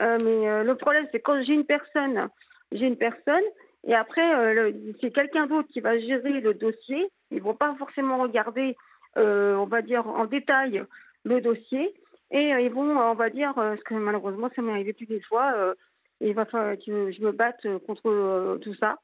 Euh, 0.00 0.18
mais 0.24 0.64
le 0.64 0.74
problème, 0.74 1.06
c'est 1.12 1.20
quand 1.20 1.40
j'ai 1.44 1.54
une 1.54 1.66
personne, 1.66 2.28
j'ai 2.72 2.86
une 2.86 2.96
personne, 2.96 3.44
et 3.86 3.94
après, 3.94 4.72
c'est 5.00 5.12
quelqu'un 5.12 5.46
d'autre 5.46 5.68
qui 5.68 5.80
va 5.80 5.98
gérer 6.00 6.40
le 6.40 6.54
dossier. 6.54 7.08
Ils 7.30 7.42
vont 7.42 7.54
pas 7.54 7.74
forcément 7.78 8.18
regarder, 8.18 8.76
on 9.14 9.66
va 9.66 9.82
dire, 9.82 10.04
en 10.08 10.24
détail 10.24 10.82
le 11.24 11.40
dossier. 11.40 11.94
Et 12.30 12.52
euh, 12.52 12.60
ils 12.60 12.72
vont, 12.72 12.96
on 12.96 13.14
va 13.14 13.30
dire, 13.30 13.50
euh, 13.58 13.70
parce 13.70 13.82
que 13.82 13.94
malheureusement, 13.94 14.50
ça 14.54 14.62
m'est 14.62 14.72
arrivé 14.72 14.92
plus 14.92 15.06
des 15.06 15.20
fois, 15.20 15.52
euh, 15.56 15.74
il 16.20 16.34
va 16.34 16.44
falloir 16.44 16.76
que 16.76 17.12
je 17.12 17.20
me 17.22 17.32
batte 17.32 17.66
contre 17.86 18.58
tout 18.62 18.74
ça. 18.74 18.98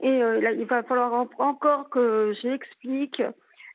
Et 0.00 0.08
il 0.08 0.64
va 0.64 0.82
falloir 0.84 1.26
encore 1.38 1.90
que 1.90 2.32
j'explique 2.40 3.22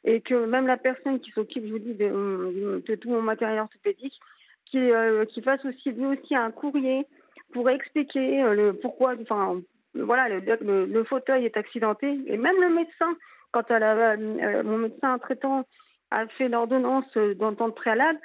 et 0.04 0.22
que 0.22 0.46
même 0.46 0.66
la 0.66 0.78
personne 0.78 1.20
qui 1.20 1.30
s'occupe, 1.30 1.64
je 1.68 1.72
vous 1.72 1.80
dis, 1.80 1.94
de, 1.94 2.96
tout 2.96 3.10
mon 3.10 3.22
matériel 3.22 3.60
orthopédique, 3.60 4.20
qui, 4.66 4.90
qui 5.30 5.42
fasse 5.44 5.64
aussi 5.64 5.92
lui 5.92 6.08
aussi 6.08 6.34
un 6.36 6.50
courrier 6.50 7.06
pour 7.54 7.70
expliquer 7.70 8.42
le 8.56 8.72
pourquoi, 8.72 9.14
enfin 9.22 9.62
voilà, 9.94 10.28
le, 10.30 10.86
le, 10.86 11.04
fauteuil 11.04 11.46
est 11.46 11.56
accidenté 11.56 12.20
et 12.26 12.38
même 12.38 12.60
le 12.60 12.74
médecin, 12.74 13.16
quand 13.52 13.70
mon 13.70 14.78
médecin 14.80 15.20
traitant 15.20 15.66
a 16.10 16.26
fait 16.30 16.48
l'ordonnance 16.48 17.16
d'entente 17.36 17.76
préalable, 17.76 18.20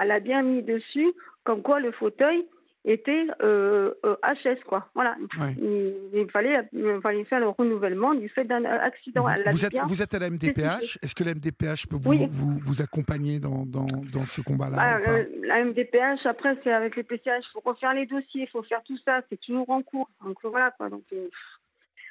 elle 0.00 0.10
a 0.10 0.20
bien 0.20 0.42
mis 0.42 0.62
dessus 0.62 1.12
comme 1.44 1.62
quoi 1.62 1.80
le 1.80 1.92
fauteuil 1.92 2.46
était 2.84 3.26
euh, 3.42 3.92
HS 4.04 4.46
euh, 4.46 4.54
quoi. 4.66 4.88
Voilà. 4.94 5.16
Il, 5.60 6.26
fallait, 6.30 6.68
il 6.72 7.00
fallait 7.02 7.24
faire 7.24 7.40
le 7.40 7.48
renouvellement 7.48 8.14
du 8.14 8.28
fait 8.28 8.44
d'un 8.44 8.64
accident. 8.64 9.26
Vous, 9.50 9.66
êtes, 9.66 9.78
vous 9.86 10.02
êtes 10.02 10.14
à 10.14 10.18
la 10.18 10.30
MDPH. 10.30 10.98
Est-ce 11.02 11.14
que 11.14 11.24
la 11.24 11.34
MDPH 11.34 11.86
peut 11.88 11.98
vous, 12.00 12.82
accompagner 12.82 13.40
dans, 13.40 13.66
dans, 13.66 13.86
dans 14.12 14.26
ce 14.26 14.40
combat-là 14.40 14.76
ah, 14.78 14.98
euh, 15.08 15.24
La 15.42 15.64
MDPH, 15.64 16.24
après, 16.24 16.56
c'est 16.64 16.72
avec 16.72 16.96
les 16.96 17.02
PCH, 17.02 17.26
il 17.26 17.50
faut 17.52 17.62
refaire 17.64 17.92
les 17.94 18.06
dossiers, 18.06 18.42
il 18.42 18.48
faut 18.48 18.62
faire 18.62 18.82
tout 18.84 18.98
ça, 19.04 19.20
c'est 19.28 19.40
toujours 19.40 19.68
en 19.70 19.82
cours. 19.82 20.08
Donc 20.24 20.38
voilà 20.42 20.70
quoi. 20.70 20.88
Donc, 20.88 21.02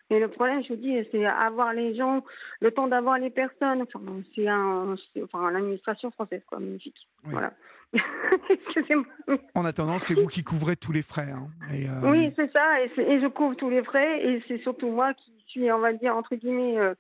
mais 0.09 0.19
le 0.19 0.29
problème, 0.29 0.63
je 0.63 0.69
vous 0.69 0.79
dis, 0.79 0.95
c'est 1.11 1.25
avoir 1.25 1.73
les 1.73 1.95
gens, 1.95 2.23
le 2.61 2.71
temps 2.71 2.87
d'avoir 2.87 3.17
les 3.17 3.29
personnes. 3.29 3.81
Enfin, 3.81 3.99
c'est 4.33 4.47
un, 4.47 4.95
enfin, 5.23 5.51
l'administration 5.51 6.11
française, 6.11 6.41
quoi, 6.47 6.59
magnifique. 6.59 7.07
Voilà. 7.23 7.53
En 9.55 9.65
attendant, 9.65 9.99
c'est 9.99 10.13
vous 10.13 10.27
qui 10.27 10.43
couvrez 10.43 10.75
tous 10.75 10.91
les 10.91 11.01
frais. 11.01 11.31
Hein, 11.31 11.47
euh, 11.71 12.11
Oui, 12.11 12.33
c'est 12.35 12.51
ça, 12.51 12.81
et, 12.83 12.89
je 13.21 13.27
couvre 13.27 13.55
tous 13.55 13.69
les 13.69 13.83
frais, 13.83 14.25
et 14.25 14.43
c'est 14.47 14.59
surtout 14.59 14.89
moi 14.89 15.13
qui 15.13 15.31
suis, 15.47 15.71
on 15.71 15.79
va 15.79 15.93
dire, 15.93 16.15
entre 16.15 16.35
guillemets, 16.35 16.77
euh, 16.77 16.93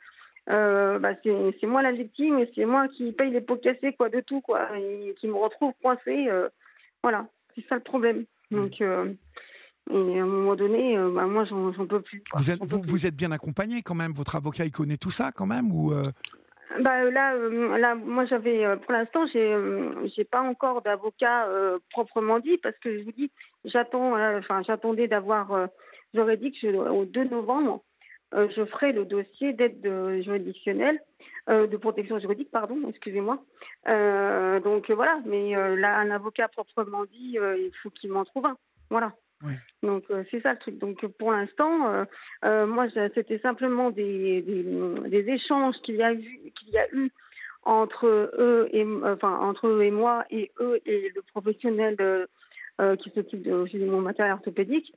euh, 0.49 0.99
bah, 0.99 1.11
c'est 1.23 1.67
moi 1.67 1.81
la 1.81 1.91
victime, 1.91 2.39
et 2.39 2.51
c'est 2.55 2.65
moi 2.65 2.87
qui 2.89 3.11
paye 3.11 3.31
les 3.31 3.41
pots 3.41 3.57
cassés, 3.57 3.93
quoi, 3.93 4.09
de 4.09 4.21
tout, 4.21 4.41
quoi, 4.41 4.67
et 4.77 5.15
qui 5.19 5.27
me 5.27 5.35
retrouve 5.35 5.73
coincée. 5.81 6.27
voilà, 7.03 7.27
c'est 7.55 7.65
ça 7.67 7.75
le 7.75 7.81
problème. 7.81 8.25
Donc. 8.51 8.81
Et 9.89 10.19
à 10.19 10.23
un 10.23 10.25
moment 10.25 10.57
donné, 10.57 10.97
bah, 10.97 11.27
moi, 11.27 11.45
j'en 11.45 11.71
peux 11.87 12.01
plus. 12.01 12.21
Vous 12.35 12.51
êtes, 12.51 12.61
vous, 12.61 12.81
vous, 12.85 13.05
êtes 13.05 13.15
bien 13.15 13.31
accompagné 13.31 13.81
quand 13.81 13.95
même 13.95 14.11
Votre 14.11 14.35
avocat, 14.35 14.65
il 14.65 14.71
connaît 14.71 14.97
tout 14.97 15.11
ça 15.11 15.31
quand 15.31 15.45
même 15.45 15.71
ou 15.71 15.93
bah 16.79 17.01
euh, 17.01 17.11
là, 17.11 17.33
euh, 17.33 17.77
là, 17.77 17.95
moi 17.95 18.25
j'avais, 18.25 18.65
euh, 18.65 18.75
pour 18.75 18.91
l'instant, 18.91 19.25
j'ai, 19.27 19.55
j'ai 20.15 20.25
pas 20.25 20.41
encore 20.41 20.81
d'avocat 20.81 21.47
proprement 21.91 22.39
dit 22.39 22.57
parce 22.57 22.77
que 22.79 22.97
je 22.97 23.03
vous 23.03 23.11
dis, 23.11 23.31
j'attends, 23.65 24.13
enfin, 24.37 24.61
j'attendais 24.63 25.07
d'avoir, 25.07 25.69
j'aurais 26.13 26.37
dit 26.37 26.51
que 26.51 26.57
je, 26.61 26.67
au 26.67 27.05
2 27.05 27.25
novembre, 27.25 27.83
je 28.33 28.65
ferai 28.65 28.91
le 28.91 29.05
dossier 29.05 29.53
d'aide 29.53 29.81
juridictionnelle, 30.21 30.99
de 31.47 31.77
protection 31.77 32.19
juridique, 32.19 32.51
pardon, 32.51 32.77
excusez-moi. 32.89 33.43
donc 33.85 34.91
voilà, 34.91 35.19
mais 35.25 35.53
là, 35.77 35.97
un 35.97 36.11
avocat 36.11 36.47
proprement 36.49 37.05
dit, 37.05 37.37
il 37.37 37.71
faut 37.81 37.89
qu'il 37.89 38.11
m'en 38.11 38.25
trouve 38.25 38.45
un, 38.45 38.57
voilà. 38.89 39.13
Donc 39.83 40.03
euh, 40.09 40.23
c'est 40.31 40.41
ça 40.41 40.53
le 40.53 40.59
truc. 40.59 40.77
Donc 40.79 41.05
pour 41.17 41.31
l'instant, 41.31 41.87
euh, 41.89 42.05
euh, 42.45 42.65
moi 42.65 42.87
c'était 43.13 43.39
simplement 43.39 43.91
des, 43.91 44.41
des, 44.41 45.29
échanges 45.29 45.75
qu'il 45.83 45.95
y 45.95 46.03
a 46.03 46.13
eu 46.13 46.51
qu'il 46.55 46.69
y 46.69 46.77
a 46.77 46.87
eu 46.93 47.11
entre 47.63 48.07
eux 48.07 48.69
et 48.71 48.85
enfin 49.03 49.37
entre 49.39 49.67
eux 49.67 49.83
et 49.83 49.91
moi 49.91 50.25
et 50.31 50.51
eux 50.59 50.79
et 50.85 51.11
le 51.13 51.21
professionnel 51.21 51.97
qui 52.99 53.09
s'occupe 53.11 53.43
de, 53.43 53.85
mon 53.85 54.01
matériel 54.01 54.35
orthopédique. 54.35 54.93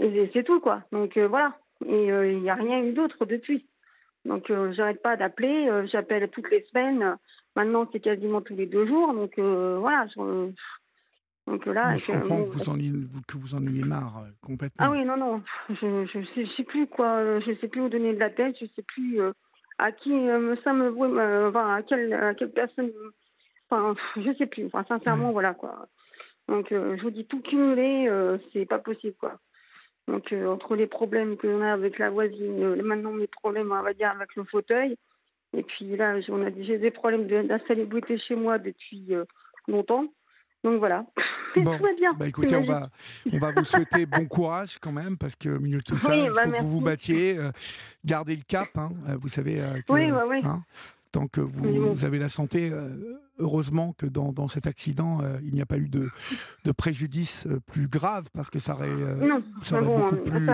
Et 0.00 0.30
c'est 0.32 0.44
tout 0.44 0.60
quoi. 0.60 0.82
Donc 0.90 1.16
voilà. 1.18 1.56
Et 1.86 2.06
il 2.06 2.40
n'y 2.40 2.50
a 2.50 2.54
rien 2.54 2.82
eu 2.82 2.92
d'autre 2.92 3.26
depuis. 3.26 3.66
Donc 4.24 4.50
j'arrête 4.72 5.02
pas 5.02 5.16
d'appeler. 5.16 5.86
J'appelle 5.90 6.28
toutes 6.30 6.50
les 6.50 6.62
semaines. 6.72 7.16
Maintenant 7.54 7.88
c'est 7.92 8.00
quasiment 8.00 8.40
tous 8.40 8.56
les 8.56 8.66
deux 8.66 8.86
jours. 8.86 9.12
Donc 9.12 9.38
voilà. 9.38 10.06
Donc 11.46 11.66
là, 11.66 11.96
je 11.96 12.12
comprends 12.12 12.44
que 12.44 12.50
vous, 12.50 12.68
en 12.68 12.78
ayez, 12.78 12.92
que 13.26 13.36
vous 13.36 13.54
en 13.56 13.66
ayez 13.66 13.82
marre 13.82 14.18
euh, 14.18 14.30
complètement. 14.42 14.86
Ah 14.86 14.90
oui, 14.90 15.04
non, 15.04 15.16
non, 15.16 15.42
je 15.70 15.86
ne 15.86 16.06
sais, 16.06 16.46
sais, 16.56 16.62
plus 16.62 16.86
quoi, 16.86 17.16
euh, 17.16 17.40
je 17.44 17.52
sais 17.60 17.66
plus 17.66 17.80
où 17.80 17.88
donner 17.88 18.14
de 18.14 18.20
la 18.20 18.30
tête, 18.30 18.56
je 18.60 18.64
ne 18.64 18.70
sais 18.76 18.82
plus 18.82 19.20
euh, 19.20 19.32
à 19.78 19.90
qui 19.90 20.10
ça 20.62 20.72
me 20.72 21.48
enfin, 21.48 21.74
à 21.74 21.82
quelle, 21.82 22.12
à 22.14 22.34
quelle 22.34 22.52
personne, 22.52 22.92
enfin, 23.68 23.96
je 24.16 24.32
sais 24.38 24.46
plus, 24.46 24.66
enfin, 24.66 24.84
sincèrement, 24.86 25.32
voilà 25.32 25.54
quoi. 25.54 25.88
Donc, 26.48 26.68
je 26.70 27.02
vous 27.02 27.10
dis 27.10 27.24
tout 27.24 27.40
cumulé, 27.40 28.08
c'est 28.52 28.66
pas 28.66 28.78
possible 28.78 29.16
quoi. 29.18 29.38
Donc, 30.06 30.32
entre 30.32 30.76
les 30.76 30.86
problèmes 30.86 31.36
que 31.36 31.46
l'on 31.46 31.62
a 31.62 31.72
avec 31.72 31.98
la 31.98 32.10
voisine, 32.10 32.82
maintenant 32.82 33.12
mes 33.12 33.26
problèmes, 33.26 33.72
on 33.72 33.82
va 33.82 33.94
dire, 33.94 34.10
avec 34.10 34.36
le 34.36 34.44
fauteuil, 34.44 34.96
et 35.56 35.62
puis 35.64 35.96
là, 35.96 36.16
on 36.28 36.46
a 36.46 36.50
j'ai 36.60 36.78
des 36.78 36.90
problèmes 36.92 37.26
d'insalubrité 37.26 38.18
chez 38.18 38.36
moi 38.36 38.58
depuis 38.58 39.14
longtemps. 39.66 40.06
Donc 40.64 40.78
voilà. 40.78 41.04
bon, 41.56 41.76
tout 41.76 41.82
va 41.82 41.92
bien. 41.94 42.12
Bah 42.14 42.28
écoutez, 42.28 42.56
on 42.56 42.64
va, 42.64 42.88
on 43.32 43.38
va 43.38 43.52
vous 43.52 43.64
souhaiter 43.64 44.06
bon 44.06 44.26
courage 44.26 44.78
quand 44.80 44.92
même, 44.92 45.16
parce 45.16 45.36
que 45.36 45.48
au 45.48 45.60
milieu 45.60 45.78
de 45.78 45.84
tout 45.84 45.98
ça, 45.98 46.14
il 46.16 46.30
bah, 46.30 46.42
faut 46.44 46.50
que 46.50 46.60
vous 46.62 46.70
vous 46.70 46.80
battiez, 46.80 47.36
euh, 47.38 47.50
gardez 48.04 48.36
le 48.36 48.42
cap, 48.46 48.68
hein, 48.76 48.90
vous 49.20 49.28
savez. 49.28 49.56
Que, 49.86 49.92
oui, 49.92 50.10
oui, 50.10 50.20
oui. 50.28 50.40
Hein, 50.44 50.62
tant 51.12 51.28
que 51.28 51.40
vous, 51.40 52.04
avez 52.04 52.18
la 52.18 52.28
santé, 52.28 52.70
euh, 52.72 52.88
heureusement 53.38 53.92
que 53.92 54.06
dans, 54.06 54.32
dans 54.32 54.48
cet 54.48 54.66
accident, 54.66 55.20
euh, 55.22 55.38
il 55.44 55.54
n'y 55.54 55.60
a 55.60 55.66
pas 55.66 55.76
eu 55.76 55.88
de, 55.88 56.08
de 56.64 56.72
préjudice 56.72 57.46
euh, 57.46 57.60
plus 57.60 57.86
grave, 57.86 58.28
parce 58.32 58.50
que 58.50 58.58
ça 58.58 58.74
aurait, 58.74 58.88
ça, 59.62 59.80
aurait 59.80 60.22
plus, 60.22 60.46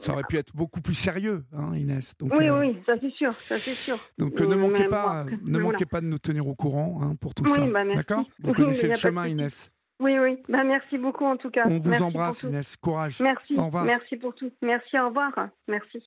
ça 0.00 0.12
aurait 0.12 0.24
pu 0.28 0.36
être 0.36 0.54
beaucoup 0.54 0.80
plus 0.80 0.94
sérieux, 0.94 1.44
hein, 1.56 1.74
Inès. 1.76 2.14
Donc, 2.18 2.32
oui, 2.36 2.50
oui, 2.50 2.76
ça 2.84 2.94
c'est 3.00 3.12
sûr, 3.12 3.32
ça 3.48 3.58
c'est 3.58 3.74
sûr. 3.74 3.98
Donc 4.18 4.38
ne 4.40 4.56
manquez 4.56 4.88
pas, 4.88 5.24
ne 5.44 5.58
manquez 5.58 5.86
pas 5.86 6.00
de 6.00 6.06
nous 6.06 6.18
tenir 6.18 6.46
au 6.46 6.54
courant 6.54 7.00
hein, 7.02 7.14
pour 7.20 7.34
tout 7.34 7.46
ça. 7.46 7.64
Bah, 7.66 7.84
D'accord? 7.94 8.24
Vous 8.40 8.52
connaissez 8.52 8.88
le 8.88 8.96
chemin, 8.96 9.26
Inès. 9.26 9.70
Oui, 10.00 10.18
oui. 10.18 10.36
Bah, 10.48 10.64
merci 10.64 10.98
beaucoup 10.98 11.24
en 11.24 11.36
tout 11.36 11.50
cas. 11.50 11.62
On 11.66 11.78
vous 11.78 12.02
embrasse, 12.02 12.42
Inès. 12.42 12.76
Courage. 12.76 13.20
Merci. 13.20 13.54
Au 13.56 13.66
revoir. 13.66 13.84
Merci 13.84 14.16
pour 14.16 14.34
tout. 14.34 14.50
Merci, 14.60 14.98
au 14.98 15.06
revoir. 15.06 15.32
Merci. 15.68 16.00